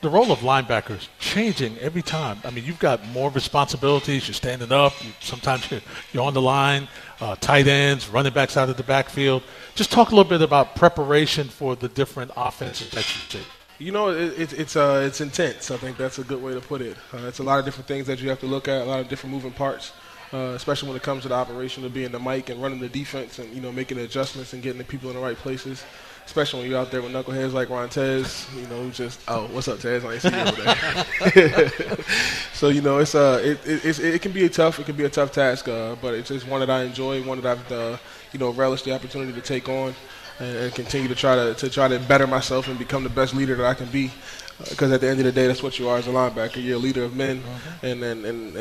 the 0.00 0.08
role 0.08 0.30
of 0.30 0.40
linebackers 0.40 1.08
changing 1.18 1.76
every 1.78 2.02
time. 2.02 2.38
I 2.44 2.50
mean, 2.50 2.64
you've 2.64 2.78
got 2.78 3.06
more 3.08 3.30
responsibilities. 3.30 4.28
You're 4.28 4.34
standing 4.34 4.72
up. 4.72 4.92
You, 5.04 5.10
sometimes 5.20 5.70
you're, 5.70 5.80
you're, 6.12 6.22
on 6.22 6.34
the 6.34 6.42
line. 6.42 6.88
Uh, 7.20 7.34
tight 7.36 7.66
ends, 7.66 8.08
running 8.08 8.32
backs 8.32 8.56
out 8.56 8.68
of 8.68 8.76
the 8.76 8.82
backfield. 8.82 9.42
Just 9.74 9.90
talk 9.90 10.12
a 10.12 10.14
little 10.14 10.28
bit 10.28 10.42
about 10.42 10.76
preparation 10.76 11.48
for 11.48 11.74
the 11.74 11.88
different 11.88 12.30
offenses 12.36 12.90
that 12.90 13.08
you 13.08 13.40
see. 13.40 13.46
You 13.80 13.92
know, 13.92 14.10
it, 14.10 14.38
it, 14.38 14.52
it's 14.52 14.76
uh, 14.76 15.04
it's 15.06 15.20
intense. 15.20 15.70
I 15.70 15.76
think 15.76 15.96
that's 15.96 16.18
a 16.18 16.24
good 16.24 16.42
way 16.42 16.54
to 16.54 16.60
put 16.60 16.80
it. 16.80 16.96
Uh, 17.12 17.26
it's 17.28 17.38
a 17.38 17.44
lot 17.44 17.58
of 17.58 17.64
different 17.64 17.86
things 17.86 18.06
that 18.06 18.20
you 18.20 18.28
have 18.28 18.40
to 18.40 18.46
look 18.46 18.68
at, 18.68 18.82
a 18.82 18.84
lot 18.84 19.00
of 19.00 19.08
different 19.08 19.34
moving 19.34 19.52
parts. 19.52 19.92
Uh, 20.30 20.52
especially 20.54 20.88
when 20.88 20.96
it 20.96 21.02
comes 21.02 21.22
to 21.22 21.28
the 21.28 21.34
operation 21.34 21.86
of 21.86 21.94
being 21.94 22.12
the 22.12 22.18
mic 22.18 22.50
and 22.50 22.60
running 22.62 22.78
the 22.78 22.88
defense 22.88 23.38
and 23.38 23.50
you 23.54 23.62
know 23.62 23.72
making 23.72 23.98
adjustments 23.98 24.52
and 24.52 24.62
getting 24.62 24.76
the 24.76 24.84
people 24.84 25.08
in 25.08 25.16
the 25.16 25.22
right 25.22 25.38
places 25.38 25.84
especially 26.28 26.60
when 26.60 26.70
you're 26.70 26.78
out 26.78 26.90
there 26.90 27.00
with 27.00 27.10
knuckleheads 27.10 27.54
like 27.54 27.68
Rontez, 27.68 28.54
you 28.54 28.66
know, 28.68 28.90
just 28.90 29.18
oh, 29.28 29.46
what's 29.46 29.66
up, 29.66 29.80
Tez? 29.80 30.04
I 30.04 30.12
ain't 30.12 30.24
you 30.24 30.30
over 30.30 31.40
there. 31.40 31.96
so 32.52 32.68
you 32.68 32.82
know, 32.82 32.98
it's 32.98 33.14
uh, 33.14 33.40
it, 33.42 33.58
it, 33.66 33.98
it 33.98 34.20
can 34.20 34.32
be 34.32 34.44
a 34.44 34.48
tough, 34.50 34.78
it 34.78 34.84
can 34.84 34.94
be 34.94 35.04
a 35.04 35.08
tough 35.08 35.32
task, 35.32 35.68
uh, 35.68 35.96
but 36.02 36.12
it's 36.12 36.28
just 36.28 36.46
one 36.46 36.60
that 36.60 36.68
I 36.68 36.82
enjoy, 36.82 37.22
one 37.22 37.40
that 37.40 37.58
I've 37.58 37.72
uh, 37.72 37.96
you 38.32 38.38
know 38.38 38.50
relished 38.50 38.84
the 38.84 38.94
opportunity 38.94 39.32
to 39.32 39.40
take 39.40 39.70
on 39.70 39.94
and, 40.38 40.56
and, 40.56 40.74
continue 40.74 41.08
to 41.08 41.14
try 41.14 41.34
to 41.34 41.54
to 41.54 41.70
try 41.70 41.88
to 41.88 41.98
better 42.00 42.26
myself 42.26 42.68
and 42.68 42.78
become 42.78 43.04
the 43.04 43.10
best 43.10 43.34
leader 43.34 43.54
that 43.54 43.64
I 43.64 43.72
can 43.72 43.86
be. 43.86 44.10
Because 44.68 44.90
uh, 44.90 44.96
at 44.96 45.00
the 45.00 45.08
end 45.08 45.20
of 45.20 45.24
the 45.24 45.32
day, 45.32 45.46
that's 45.46 45.62
what 45.62 45.78
you 45.78 45.88
are 45.88 45.96
as 45.96 46.08
a 46.08 46.10
linebacker. 46.10 46.62
You're 46.62 46.76
a 46.76 46.78
leader 46.78 47.04
of 47.04 47.16
men, 47.16 47.40
mm-hmm. 47.40 47.86
and, 47.86 48.04
and 48.04 48.24
and 48.26 48.56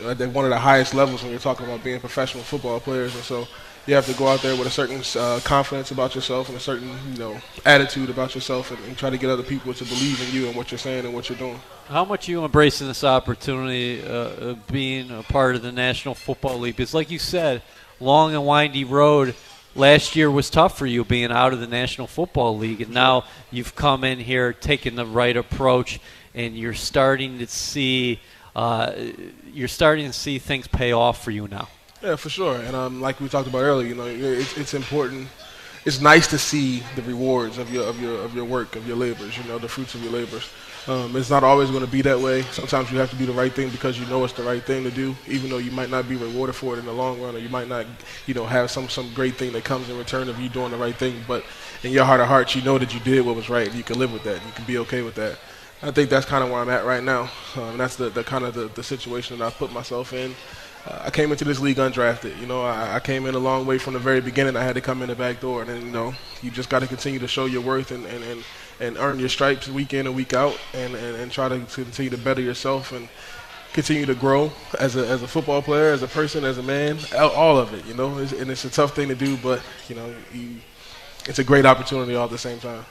and 0.00 0.20
at 0.22 0.30
one 0.30 0.46
of 0.46 0.50
the 0.50 0.58
highest 0.58 0.94
levels 0.94 1.22
when 1.22 1.30
you're 1.30 1.40
talking 1.40 1.66
about 1.66 1.84
being 1.84 2.00
professional 2.00 2.42
football 2.42 2.80
players. 2.80 3.14
And 3.14 3.22
so, 3.22 3.46
you 3.86 3.94
have 3.94 4.06
to 4.06 4.14
go 4.14 4.28
out 4.28 4.40
there 4.42 4.56
with 4.56 4.66
a 4.66 4.70
certain 4.70 5.02
uh, 5.20 5.40
confidence 5.42 5.90
about 5.90 6.14
yourself 6.14 6.48
and 6.48 6.56
a 6.56 6.60
certain 6.60 6.88
you 7.12 7.18
know 7.18 7.36
attitude 7.64 8.10
about 8.10 8.34
yourself 8.34 8.70
and, 8.70 8.82
and, 8.84 8.96
try 8.96 9.10
to 9.10 9.18
get 9.18 9.28
other 9.28 9.42
people 9.42 9.74
to 9.74 9.84
believe 9.84 10.20
in 10.28 10.34
you 10.34 10.46
and 10.46 10.56
what 10.56 10.70
you're 10.70 10.78
saying 10.78 11.04
and 11.04 11.12
what 11.12 11.28
you're 11.28 11.38
doing. 11.38 11.60
How 11.88 12.04
much 12.04 12.28
are 12.28 12.32
you 12.32 12.44
embracing 12.44 12.86
this 12.86 13.02
opportunity 13.02 14.02
uh, 14.02 14.50
of 14.50 14.66
being 14.68 15.10
a 15.10 15.22
part 15.22 15.56
of 15.56 15.62
the 15.62 15.72
National 15.72 16.14
Football 16.14 16.60
League? 16.60 16.76
Because, 16.76 16.94
like 16.94 17.10
you 17.10 17.18
said, 17.18 17.62
long 18.00 18.34
and 18.34 18.46
windy 18.46 18.84
road. 18.84 19.34
Last 19.74 20.16
year 20.16 20.30
was 20.30 20.50
tough 20.50 20.76
for 20.76 20.84
you 20.84 21.02
being 21.02 21.32
out 21.32 21.54
of 21.54 21.60
the 21.60 21.66
National 21.66 22.06
Football 22.06 22.58
League, 22.58 22.82
and 22.82 22.92
now 22.92 23.24
you've 23.50 23.74
come 23.74 24.04
in 24.04 24.18
here 24.18 24.52
taking 24.52 24.96
the 24.96 25.06
right 25.06 25.34
approach, 25.34 25.98
and 26.34 26.54
you're 26.54 26.74
starting 26.74 27.38
to 27.38 27.46
see 27.46 28.20
uh, 28.54 28.92
you're 29.50 29.68
starting 29.68 30.06
to 30.06 30.12
see 30.12 30.38
things 30.38 30.68
pay 30.68 30.92
off 30.92 31.24
for 31.24 31.30
you 31.30 31.48
now. 31.48 31.68
Yeah, 32.02 32.16
for 32.16 32.28
sure. 32.30 32.56
And 32.56 32.74
um, 32.74 33.00
like 33.00 33.20
we 33.20 33.28
talked 33.28 33.48
about 33.48 33.60
earlier, 33.62 33.88
you 33.88 33.94
know, 33.94 34.06
it's, 34.06 34.56
it's 34.56 34.74
important. 34.74 35.28
It's 35.84 36.00
nice 36.00 36.26
to 36.28 36.38
see 36.38 36.82
the 36.96 37.02
rewards 37.02 37.58
of 37.58 37.72
your 37.72 37.84
of 37.84 38.00
your 38.00 38.20
of 38.20 38.34
your 38.36 38.44
work, 38.44 38.76
of 38.76 38.86
your 38.86 38.96
labors. 38.96 39.36
You 39.36 39.44
know, 39.44 39.58
the 39.58 39.68
fruits 39.68 39.94
of 39.94 40.02
your 40.02 40.12
labors. 40.12 40.48
Um, 40.88 41.14
it's 41.16 41.30
not 41.30 41.44
always 41.44 41.70
going 41.70 41.84
to 41.84 41.90
be 41.90 42.02
that 42.02 42.18
way. 42.18 42.42
Sometimes 42.42 42.90
you 42.90 42.98
have 42.98 43.10
to 43.10 43.16
do 43.16 43.26
the 43.26 43.32
right 43.32 43.52
thing 43.52 43.68
because 43.70 43.98
you 43.98 44.06
know 44.06 44.24
it's 44.24 44.32
the 44.32 44.42
right 44.42 44.62
thing 44.62 44.82
to 44.84 44.90
do, 44.90 45.14
even 45.28 45.48
though 45.50 45.58
you 45.58 45.70
might 45.72 45.90
not 45.90 46.08
be 46.08 46.16
rewarded 46.16 46.56
for 46.56 46.74
it 46.74 46.80
in 46.80 46.86
the 46.86 46.92
long 46.92 47.20
run, 47.20 47.36
or 47.36 47.38
you 47.38 47.48
might 47.48 47.68
not, 47.68 47.86
you 48.26 48.34
know, 48.34 48.46
have 48.46 48.70
some 48.70 48.88
some 48.88 49.12
great 49.14 49.36
thing 49.36 49.52
that 49.52 49.64
comes 49.64 49.88
in 49.88 49.98
return 49.98 50.28
of 50.28 50.40
you 50.40 50.48
doing 50.48 50.70
the 50.70 50.76
right 50.76 50.94
thing. 50.96 51.16
But 51.26 51.44
in 51.82 51.92
your 51.92 52.04
heart 52.04 52.20
of 52.20 52.26
hearts, 52.28 52.54
you 52.56 52.62
know 52.62 52.78
that 52.78 52.94
you 52.94 53.00
did 53.00 53.24
what 53.26 53.36
was 53.36 53.48
right, 53.48 53.66
and 53.68 53.76
you 53.76 53.84
can 53.84 53.98
live 53.98 54.12
with 54.12 54.22
that. 54.24 54.44
You 54.44 54.52
can 54.52 54.64
be 54.64 54.78
okay 54.78 55.02
with 55.02 55.14
that. 55.16 55.38
I 55.82 55.90
think 55.90 56.10
that's 56.10 56.26
kind 56.26 56.44
of 56.44 56.50
where 56.50 56.60
I'm 56.60 56.70
at 56.70 56.84
right 56.84 57.02
now. 57.02 57.28
Um, 57.56 57.76
that's 57.76 57.96
the, 57.96 58.08
the 58.08 58.22
kind 58.22 58.44
of 58.44 58.54
the, 58.54 58.68
the 58.68 58.84
situation 58.84 59.38
that 59.38 59.44
I 59.44 59.50
put 59.50 59.72
myself 59.72 60.12
in. 60.12 60.34
I 60.86 61.10
came 61.10 61.30
into 61.30 61.44
this 61.44 61.60
league 61.60 61.76
undrafted. 61.76 62.38
You 62.40 62.46
know, 62.46 62.62
I, 62.62 62.96
I, 62.96 63.00
came 63.00 63.26
in 63.26 63.36
a 63.36 63.38
long 63.38 63.66
way 63.66 63.78
from 63.78 63.94
the 63.94 64.00
very 64.00 64.20
beginning. 64.20 64.56
I 64.56 64.64
had 64.64 64.74
to 64.74 64.80
come 64.80 65.00
in 65.02 65.08
the 65.08 65.14
back 65.14 65.40
door, 65.40 65.62
and 65.62 65.82
you 65.82 65.92
know, 65.92 66.12
you 66.42 66.50
just 66.50 66.68
got 66.68 66.80
to 66.80 66.88
continue 66.88 67.20
to 67.20 67.28
show 67.28 67.44
your 67.44 67.62
worth 67.62 67.92
and, 67.92 68.04
and, 68.06 68.24
and, 68.24 68.44
and 68.80 68.96
earn 68.98 69.20
your 69.20 69.28
stripes 69.28 69.68
week 69.68 69.94
in 69.94 70.06
and 70.06 70.16
week 70.16 70.34
out, 70.34 70.58
and, 70.74 70.94
and, 70.96 71.16
and 71.16 71.30
try 71.30 71.48
to 71.48 71.60
continue 71.60 72.10
to 72.10 72.18
better 72.18 72.40
yourself 72.40 72.90
and 72.90 73.08
continue 73.72 74.06
to 74.06 74.14
grow 74.14 74.52
as 74.80 74.96
a 74.96 75.06
as 75.06 75.22
a 75.22 75.28
football 75.28 75.62
player, 75.62 75.92
as 75.92 76.02
a 76.02 76.08
person, 76.08 76.44
as 76.44 76.58
a 76.58 76.62
man, 76.62 76.98
all 77.16 77.58
of 77.58 77.72
it. 77.74 77.86
You 77.86 77.94
know, 77.94 78.18
it's, 78.18 78.32
and 78.32 78.50
it's 78.50 78.64
a 78.64 78.70
tough 78.70 78.96
thing 78.96 79.08
to 79.08 79.14
do, 79.14 79.36
but 79.36 79.62
you 79.88 79.94
know, 79.94 80.12
you, 80.34 80.56
it's 81.26 81.38
a 81.38 81.44
great 81.44 81.64
opportunity 81.64 82.16
all 82.16 82.24
at 82.24 82.30
the 82.30 82.38
same 82.38 82.58
time. 82.58 82.84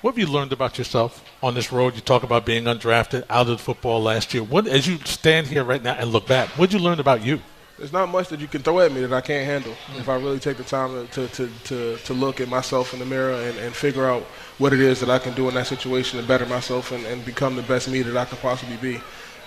What 0.00 0.12
have 0.12 0.18
you 0.20 0.32
learned 0.32 0.52
about 0.52 0.78
yourself 0.78 1.24
on 1.42 1.54
this 1.54 1.72
road? 1.72 1.96
You 1.96 2.00
talk 2.00 2.22
about 2.22 2.46
being 2.46 2.64
undrafted, 2.64 3.24
out 3.28 3.48
of 3.48 3.60
football 3.60 4.00
last 4.00 4.32
year. 4.32 4.44
What, 4.44 4.68
as 4.68 4.86
you 4.86 4.98
stand 4.98 5.48
here 5.48 5.64
right 5.64 5.82
now 5.82 5.94
and 5.94 6.12
look 6.12 6.28
back, 6.28 6.50
what 6.50 6.70
did 6.70 6.78
you 6.78 6.84
learn 6.84 7.00
about 7.00 7.24
you? 7.24 7.40
There's 7.78 7.92
not 7.92 8.08
much 8.08 8.28
that 8.28 8.38
you 8.38 8.46
can 8.46 8.62
throw 8.62 8.78
at 8.78 8.92
me 8.92 9.00
that 9.00 9.12
I 9.12 9.20
can't 9.20 9.44
handle. 9.44 9.72
Mm-hmm. 9.72 9.98
If 9.98 10.08
I 10.08 10.14
really 10.14 10.38
take 10.38 10.56
the 10.56 10.62
time 10.62 11.08
to, 11.08 11.26
to, 11.26 11.50
to, 11.64 11.96
to, 11.96 12.14
look 12.14 12.40
at 12.40 12.46
myself 12.46 12.92
in 12.92 13.00
the 13.00 13.06
mirror 13.06 13.32
and, 13.32 13.58
and 13.58 13.74
figure 13.74 14.06
out 14.06 14.22
what 14.58 14.72
it 14.72 14.78
is 14.78 15.00
that 15.00 15.10
I 15.10 15.18
can 15.18 15.34
do 15.34 15.48
in 15.48 15.54
that 15.54 15.66
situation 15.66 16.20
to 16.20 16.26
better 16.26 16.46
myself 16.46 16.92
and, 16.92 17.04
and 17.04 17.24
become 17.24 17.56
the 17.56 17.62
best 17.62 17.90
me 17.90 18.02
that 18.02 18.16
I 18.16 18.24
could 18.24 18.38
possibly 18.38 18.76
be. 18.76 19.00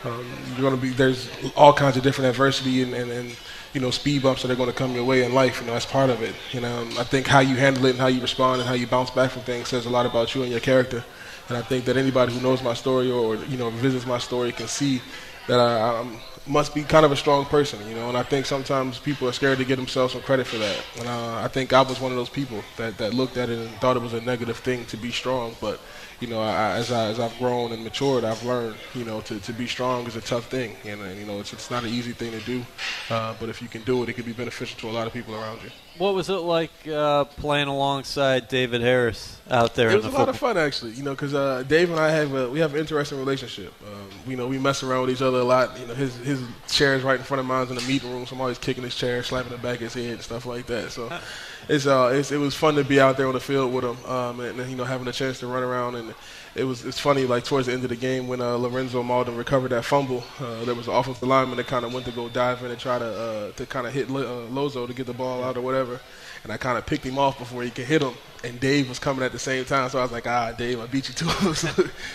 Um, 0.03 0.27
you're 0.49 0.69
going 0.69 0.75
to 0.75 0.81
be 0.81 0.89
there's 0.89 1.29
all 1.55 1.71
kinds 1.71 1.95
of 1.95 2.03
different 2.03 2.29
adversity 2.29 2.83
and, 2.83 2.93
and, 2.93 3.09
and 3.09 3.37
you 3.73 3.81
know, 3.81 3.91
speed 3.91 4.23
bumps 4.23 4.41
that 4.41 4.51
are 4.51 4.55
going 4.55 4.69
to 4.69 4.75
come 4.75 4.93
your 4.93 5.05
way 5.05 5.23
in 5.23 5.33
life. 5.33 5.61
You 5.61 5.67
know, 5.67 5.73
that's 5.73 5.85
part 5.85 6.09
of 6.09 6.21
it. 6.21 6.35
You 6.51 6.61
know, 6.61 6.87
I 6.99 7.03
think 7.03 7.27
how 7.27 7.39
you 7.39 7.55
handle 7.55 7.85
it 7.85 7.91
and 7.91 7.99
how 7.99 8.07
you 8.07 8.21
respond 8.21 8.61
and 8.61 8.67
how 8.67 8.75
you 8.75 8.87
bounce 8.87 9.09
back 9.09 9.31
from 9.31 9.43
things 9.43 9.69
says 9.69 9.85
a 9.85 9.89
lot 9.89 10.05
about 10.05 10.35
you 10.35 10.43
and 10.43 10.51
your 10.51 10.59
character. 10.59 11.03
And 11.49 11.57
I 11.57 11.61
think 11.61 11.85
that 11.85 11.97
anybody 11.97 12.33
who 12.33 12.41
knows 12.41 12.61
my 12.63 12.73
story 12.73 13.09
or 13.11 13.35
you 13.35 13.57
know 13.57 13.69
visits 13.69 14.05
my 14.05 14.17
story 14.17 14.51
can 14.51 14.67
see 14.67 15.01
that 15.47 15.59
I, 15.59 15.99
I'm 15.99 16.17
must 16.47 16.73
be 16.73 16.83
kind 16.83 17.05
of 17.05 17.11
a 17.11 17.15
strong 17.15 17.45
person, 17.45 17.87
you 17.87 17.95
know. 17.95 18.09
And 18.09 18.17
I 18.17 18.23
think 18.23 18.45
sometimes 18.45 18.99
people 18.99 19.27
are 19.27 19.31
scared 19.31 19.59
to 19.59 19.65
give 19.65 19.77
themselves 19.77 20.13
some 20.13 20.21
credit 20.21 20.47
for 20.47 20.57
that. 20.57 20.83
And 20.97 21.07
uh, 21.07 21.35
I 21.37 21.47
think 21.47 21.71
I 21.71 21.81
was 21.81 21.99
one 21.99 22.11
of 22.11 22.17
those 22.17 22.29
people 22.29 22.63
that, 22.77 22.97
that 22.97 23.13
looked 23.13 23.37
at 23.37 23.49
it 23.49 23.59
and 23.59 23.69
thought 23.75 23.95
it 23.95 24.01
was 24.01 24.13
a 24.13 24.21
negative 24.21 24.57
thing 24.57 24.85
to 24.85 24.97
be 24.97 25.11
strong. 25.11 25.55
But 25.61 25.79
you 26.21 26.27
know, 26.27 26.39
I, 26.39 26.77
as 26.77 26.91
I 26.91 27.07
as 27.07 27.19
I've 27.19 27.35
grown 27.39 27.71
and 27.71 27.83
matured, 27.83 28.23
I've 28.23 28.43
learned, 28.43 28.75
you 28.93 29.03
know, 29.03 29.21
to, 29.21 29.39
to 29.39 29.53
be 29.53 29.65
strong 29.65 30.05
is 30.05 30.15
a 30.15 30.21
tough 30.21 30.45
thing, 30.45 30.75
and, 30.85 31.01
and 31.01 31.19
you 31.19 31.25
know, 31.25 31.39
it's 31.39 31.51
it's 31.51 31.71
not 31.71 31.83
an 31.83 31.89
easy 31.89 32.11
thing 32.13 32.31
to 32.31 32.39
do. 32.41 32.63
Uh, 33.09 33.33
but 33.39 33.49
if 33.49 33.61
you 33.61 33.67
can 33.67 33.81
do 33.81 34.03
it, 34.03 34.09
it 34.09 34.13
can 34.13 34.23
be 34.23 34.31
beneficial 34.31 34.79
to 34.79 34.89
a 34.89 34.93
lot 34.93 35.07
of 35.07 35.13
people 35.13 35.33
around 35.33 35.61
you. 35.63 35.71
What 35.97 36.13
was 36.13 36.29
it 36.29 36.33
like 36.33 36.71
uh, 36.87 37.25
playing 37.25 37.67
alongside 37.67 38.47
David 38.47 38.81
Harris 38.81 39.39
out 39.49 39.73
there? 39.73 39.89
It 39.89 39.95
was 39.95 40.03
the 40.03 40.09
a 40.09 40.11
football? 40.11 40.25
lot 40.27 40.29
of 40.29 40.39
fun 40.39 40.57
actually. 40.57 40.91
You 40.91 41.03
know, 41.03 41.11
because 41.11 41.33
uh, 41.33 41.63
Dave 41.67 41.89
and 41.89 41.99
I 41.99 42.11
have 42.11 42.33
a, 42.35 42.49
we 42.49 42.59
have 42.59 42.75
an 42.75 42.79
interesting 42.79 43.17
relationship. 43.17 43.73
Um, 43.83 44.09
you 44.27 44.37
know, 44.37 44.47
we 44.47 44.59
mess 44.59 44.83
around 44.83 45.01
with 45.01 45.15
each 45.15 45.23
other 45.23 45.39
a 45.39 45.43
lot. 45.43 45.77
You 45.79 45.87
know, 45.87 45.95
his 45.95 46.15
his 46.17 46.39
chair 46.69 46.93
is 46.93 47.01
right 47.01 47.17
in 47.17 47.25
front 47.25 47.39
of 47.39 47.47
mine 47.47 47.67
in 47.67 47.75
the 47.75 47.81
meeting 47.81 48.11
room, 48.11 48.27
so 48.27 48.35
I'm 48.35 48.41
always 48.41 48.59
kicking 48.59 48.83
his 48.83 48.95
chair, 48.95 49.23
slapping 49.23 49.51
the 49.51 49.57
back 49.57 49.81
of 49.81 49.91
his 49.91 49.95
head, 49.95 50.13
and 50.13 50.21
stuff 50.21 50.45
like 50.45 50.67
that. 50.67 50.91
So. 50.91 51.11
It's, 51.69 51.85
uh, 51.85 52.11
it's, 52.13 52.31
it 52.31 52.37
was 52.37 52.55
fun 52.55 52.75
to 52.75 52.83
be 52.83 52.99
out 52.99 53.17
there 53.17 53.27
on 53.27 53.33
the 53.33 53.39
field 53.39 53.73
with 53.73 53.83
him, 53.83 54.03
um, 54.05 54.39
and 54.39 54.69
you 54.69 54.75
know 54.75 54.83
having 54.83 55.07
a 55.07 55.13
chance 55.13 55.39
to 55.39 55.47
run 55.47 55.63
around 55.63 55.95
and 55.95 56.13
it 56.53 56.65
was 56.65 56.85
it's 56.85 56.99
funny 56.99 57.25
like 57.25 57.45
towards 57.45 57.67
the 57.67 57.73
end 57.73 57.83
of 57.83 57.89
the 57.89 57.95
game 57.95 58.27
when 58.27 58.41
uh, 58.41 58.55
Lorenzo 58.55 59.01
Mauldin 59.01 59.37
recovered 59.37 59.69
that 59.69 59.85
fumble, 59.85 60.23
uh, 60.39 60.65
there 60.65 60.75
was 60.75 60.87
an 60.87 60.93
offensive 60.93 61.27
lineman 61.27 61.57
that 61.57 61.67
kind 61.67 61.85
of 61.85 61.93
went 61.93 62.05
to 62.05 62.11
go 62.11 62.27
dive 62.27 62.61
in 62.63 62.71
and 62.71 62.79
try 62.79 62.99
to 62.99 63.05
uh, 63.05 63.51
to 63.53 63.65
kind 63.65 63.87
of 63.87 63.93
hit 63.93 64.09
uh, 64.09 64.45
Lozo 64.49 64.85
to 64.85 64.93
get 64.93 65.05
the 65.05 65.13
ball 65.13 65.43
out 65.43 65.55
or 65.55 65.61
whatever, 65.61 65.99
and 66.43 66.51
I 66.51 66.57
kind 66.57 66.77
of 66.77 66.85
picked 66.85 67.05
him 67.05 67.17
off 67.17 67.39
before 67.39 67.63
he 67.63 67.69
could 67.69 67.85
hit 67.85 68.01
him, 68.01 68.13
and 68.43 68.59
Dave 68.59 68.89
was 68.89 68.99
coming 68.99 69.23
at 69.23 69.31
the 69.31 69.39
same 69.39 69.63
time, 69.63 69.89
so 69.89 69.99
I 69.99 70.03
was 70.03 70.11
like, 70.11 70.27
ah, 70.27 70.51
Dave, 70.51 70.79
I 70.81 70.87
beat 70.87 71.07
you 71.07 71.15
to 71.15 71.25
him. 71.25 71.53
so 71.55 71.69